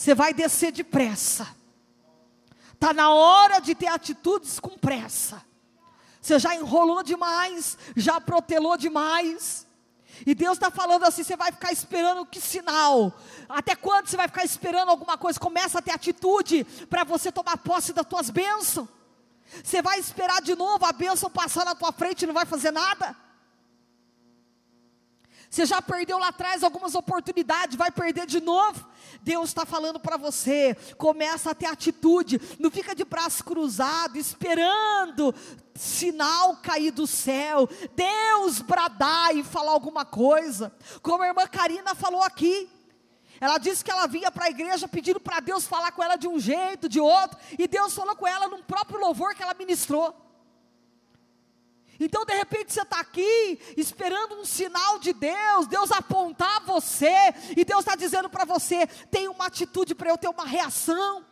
Você 0.00 0.14
vai 0.14 0.32
descer 0.32 0.72
depressa. 0.72 1.46
Está 2.72 2.94
na 2.94 3.10
hora 3.10 3.60
de 3.60 3.74
ter 3.74 3.88
atitudes 3.88 4.58
com 4.58 4.70
pressa. 4.70 5.44
Você 6.22 6.38
já 6.38 6.54
enrolou 6.54 7.02
demais, 7.02 7.76
já 7.94 8.18
protelou 8.18 8.78
demais. 8.78 9.66
E 10.24 10.34
Deus 10.34 10.54
está 10.56 10.70
falando 10.70 11.04
assim: 11.04 11.22
você 11.22 11.36
vai 11.36 11.52
ficar 11.52 11.70
esperando 11.70 12.24
que 12.24 12.40
sinal? 12.40 13.12
Até 13.46 13.76
quando 13.76 14.06
você 14.06 14.16
vai 14.16 14.26
ficar 14.26 14.42
esperando 14.42 14.88
alguma 14.88 15.18
coisa? 15.18 15.38
Começa 15.38 15.80
a 15.80 15.82
ter 15.82 15.92
atitude 15.92 16.64
para 16.88 17.04
você 17.04 17.30
tomar 17.30 17.58
posse 17.58 17.92
das 17.92 18.06
tuas 18.06 18.30
bênçãos. 18.30 18.88
Você 19.62 19.82
vai 19.82 19.98
esperar 19.98 20.40
de 20.40 20.56
novo 20.56 20.86
a 20.86 20.92
bênção 20.92 21.28
passar 21.28 21.66
na 21.66 21.74
tua 21.74 21.92
frente 21.92 22.22
e 22.22 22.26
não 22.26 22.32
vai 22.32 22.46
fazer 22.46 22.70
nada? 22.70 23.14
Você 25.50 25.66
já 25.66 25.82
perdeu 25.82 26.16
lá 26.16 26.28
atrás 26.28 26.62
algumas 26.62 26.94
oportunidades, 26.94 27.76
vai 27.76 27.90
perder 27.90 28.24
de 28.24 28.40
novo. 28.40 28.86
Deus 29.20 29.50
está 29.50 29.66
falando 29.66 29.98
para 29.98 30.16
você, 30.16 30.76
começa 30.96 31.50
a 31.50 31.54
ter 31.54 31.66
atitude, 31.66 32.40
não 32.60 32.70
fica 32.70 32.94
de 32.94 33.04
braço 33.04 33.42
cruzado, 33.44 34.16
esperando 34.16 35.34
sinal 35.74 36.56
cair 36.58 36.92
do 36.92 37.06
céu, 37.06 37.68
Deus 37.96 38.60
bradar 38.60 39.34
e 39.34 39.42
falar 39.42 39.72
alguma 39.72 40.04
coisa, 40.04 40.72
como 41.02 41.24
a 41.24 41.26
irmã 41.26 41.44
Karina 41.48 41.96
falou 41.96 42.22
aqui. 42.22 42.70
Ela 43.40 43.58
disse 43.58 43.82
que 43.82 43.90
ela 43.90 44.06
vinha 44.06 44.30
para 44.30 44.44
a 44.44 44.50
igreja 44.50 44.86
pedindo 44.86 45.18
para 45.18 45.40
Deus 45.40 45.66
falar 45.66 45.90
com 45.92 46.02
ela 46.02 46.14
de 46.14 46.28
um 46.28 46.38
jeito, 46.38 46.88
de 46.88 47.00
outro, 47.00 47.36
e 47.58 47.66
Deus 47.66 47.92
falou 47.92 48.14
com 48.14 48.26
ela 48.26 48.46
no 48.46 48.62
próprio 48.62 49.00
louvor 49.00 49.34
que 49.34 49.42
ela 49.42 49.54
ministrou. 49.54 50.29
Então, 52.02 52.24
de 52.24 52.34
repente, 52.34 52.72
você 52.72 52.80
está 52.80 52.98
aqui 52.98 53.60
esperando 53.76 54.36
um 54.36 54.44
sinal 54.44 54.98
de 54.98 55.12
Deus, 55.12 55.66
Deus 55.66 55.92
apontar 55.92 56.64
você, 56.64 57.14
e 57.54 57.62
Deus 57.62 57.80
está 57.80 57.94
dizendo 57.94 58.30
para 58.30 58.46
você: 58.46 58.86
tem 59.10 59.28
uma 59.28 59.46
atitude 59.46 59.94
para 59.94 60.08
eu 60.08 60.16
ter 60.16 60.28
uma 60.28 60.46
reação. 60.46 61.22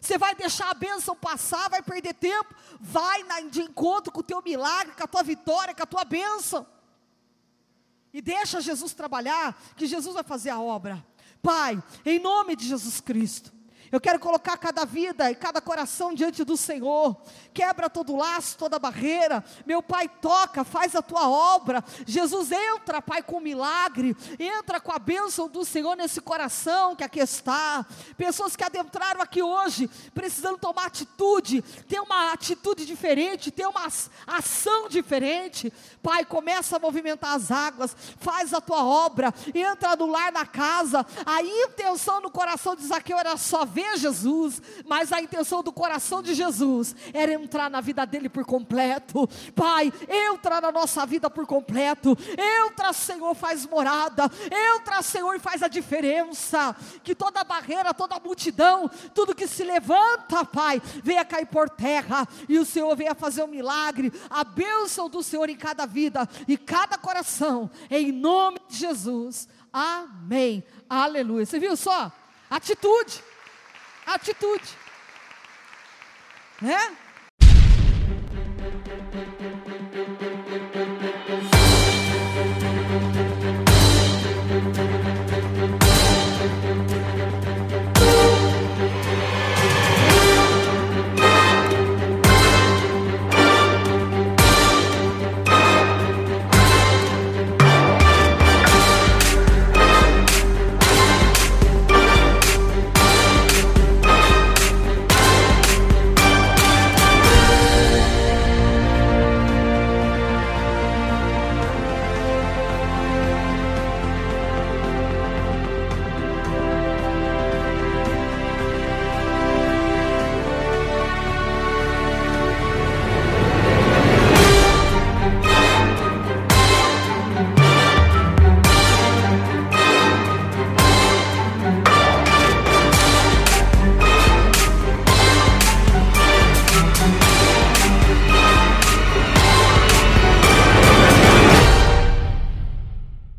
Você 0.00 0.16
vai 0.16 0.34
deixar 0.36 0.70
a 0.70 0.74
bênção 0.74 1.16
passar, 1.16 1.70
vai 1.70 1.82
perder 1.82 2.14
tempo, 2.14 2.54
vai 2.80 3.24
na, 3.24 3.40
de 3.40 3.62
encontro 3.62 4.12
com 4.12 4.20
o 4.20 4.24
teu 4.24 4.40
milagre, 4.40 4.94
com 4.94 5.04
a 5.04 5.08
tua 5.08 5.22
vitória, 5.24 5.74
com 5.74 5.82
a 5.82 5.86
tua 5.86 6.04
bênção. 6.04 6.64
E 8.12 8.22
deixa 8.22 8.60
Jesus 8.60 8.94
trabalhar, 8.94 9.60
que 9.76 9.86
Jesus 9.86 10.14
vai 10.14 10.22
fazer 10.22 10.50
a 10.50 10.60
obra. 10.60 11.04
Pai, 11.42 11.82
em 12.06 12.20
nome 12.20 12.54
de 12.54 12.66
Jesus 12.66 13.00
Cristo. 13.00 13.52
Eu 13.92 14.00
quero 14.00 14.18
colocar 14.18 14.56
cada 14.56 14.86
vida 14.86 15.30
e 15.30 15.34
cada 15.34 15.60
coração 15.60 16.14
diante 16.14 16.42
do 16.44 16.56
Senhor. 16.56 17.14
Quebra 17.52 17.90
todo 17.90 18.16
laço, 18.16 18.56
toda 18.56 18.78
barreira. 18.78 19.44
Meu 19.66 19.82
Pai, 19.82 20.08
toca, 20.08 20.64
faz 20.64 20.96
a 20.96 21.02
tua 21.02 21.28
obra. 21.28 21.84
Jesus, 22.06 22.50
entra, 22.50 23.02
Pai, 23.02 23.22
com 23.22 23.38
milagre. 23.38 24.16
Entra 24.38 24.80
com 24.80 24.92
a 24.92 24.98
bênção 24.98 25.46
do 25.46 25.62
Senhor 25.62 25.94
nesse 25.94 26.22
coração 26.22 26.96
que 26.96 27.04
aqui 27.04 27.20
está. 27.20 27.84
Pessoas 28.16 28.56
que 28.56 28.64
adentraram 28.64 29.20
aqui 29.20 29.42
hoje, 29.42 29.90
precisando 30.14 30.56
tomar 30.56 30.86
atitude, 30.86 31.60
ter 31.86 32.00
uma 32.00 32.32
atitude 32.32 32.86
diferente, 32.86 33.50
ter 33.50 33.66
uma 33.66 33.86
ação 34.26 34.88
diferente. 34.88 35.70
Pai, 36.02 36.24
começa 36.24 36.76
a 36.76 36.80
movimentar 36.80 37.34
as 37.34 37.50
águas, 37.50 37.94
faz 38.16 38.54
a 38.54 38.60
tua 38.62 38.82
obra, 38.82 39.34
entra 39.54 39.94
no 39.96 40.06
lar, 40.06 40.32
na 40.32 40.46
casa. 40.46 41.04
A 41.26 41.42
intenção 41.42 42.22
no 42.22 42.30
coração 42.30 42.74
de 42.74 42.86
Zaqueu 42.86 43.18
era 43.18 43.36
só 43.36 43.66
ver 43.66 43.81
ver 43.82 43.98
Jesus, 43.98 44.62
mas 44.86 45.12
a 45.12 45.20
intenção 45.20 45.62
do 45.62 45.72
coração 45.72 46.22
de 46.22 46.34
Jesus 46.34 46.94
era 47.12 47.32
entrar 47.32 47.68
na 47.68 47.80
vida 47.80 48.04
dele 48.06 48.28
por 48.28 48.44
completo. 48.44 49.28
Pai, 49.54 49.92
entra 50.08 50.60
na 50.60 50.70
nossa 50.70 51.04
vida 51.04 51.28
por 51.28 51.46
completo. 51.46 52.16
Entra, 52.66 52.92
Senhor, 52.92 53.34
faz 53.34 53.66
morada. 53.66 54.30
Entra, 54.74 55.02
Senhor, 55.02 55.34
e 55.34 55.40
faz 55.40 55.62
a 55.62 55.68
diferença. 55.68 56.74
Que 57.02 57.14
toda 57.14 57.44
barreira, 57.44 57.92
toda 57.92 58.20
multidão, 58.20 58.88
tudo 59.14 59.34
que 59.34 59.46
se 59.46 59.64
levanta, 59.64 60.44
Pai, 60.44 60.80
venha 61.02 61.24
cair 61.24 61.46
por 61.46 61.68
terra 61.68 62.26
e 62.48 62.58
o 62.58 62.64
Senhor 62.64 62.94
venha 62.96 63.14
fazer 63.14 63.42
um 63.42 63.48
milagre. 63.48 64.12
A 64.30 64.44
bênção 64.44 65.08
do 65.08 65.22
Senhor 65.22 65.48
em 65.48 65.56
cada 65.56 65.86
vida 65.86 66.28
e 66.46 66.56
cada 66.56 66.96
coração, 66.96 67.70
em 67.90 68.12
nome 68.12 68.60
de 68.68 68.76
Jesus. 68.76 69.48
Amém. 69.72 70.62
Aleluia. 70.88 71.46
Você 71.46 71.58
viu 71.58 71.76
só? 71.76 72.12
Atitude 72.50 73.31
atitude. 74.14 74.64
Né? 76.60 76.96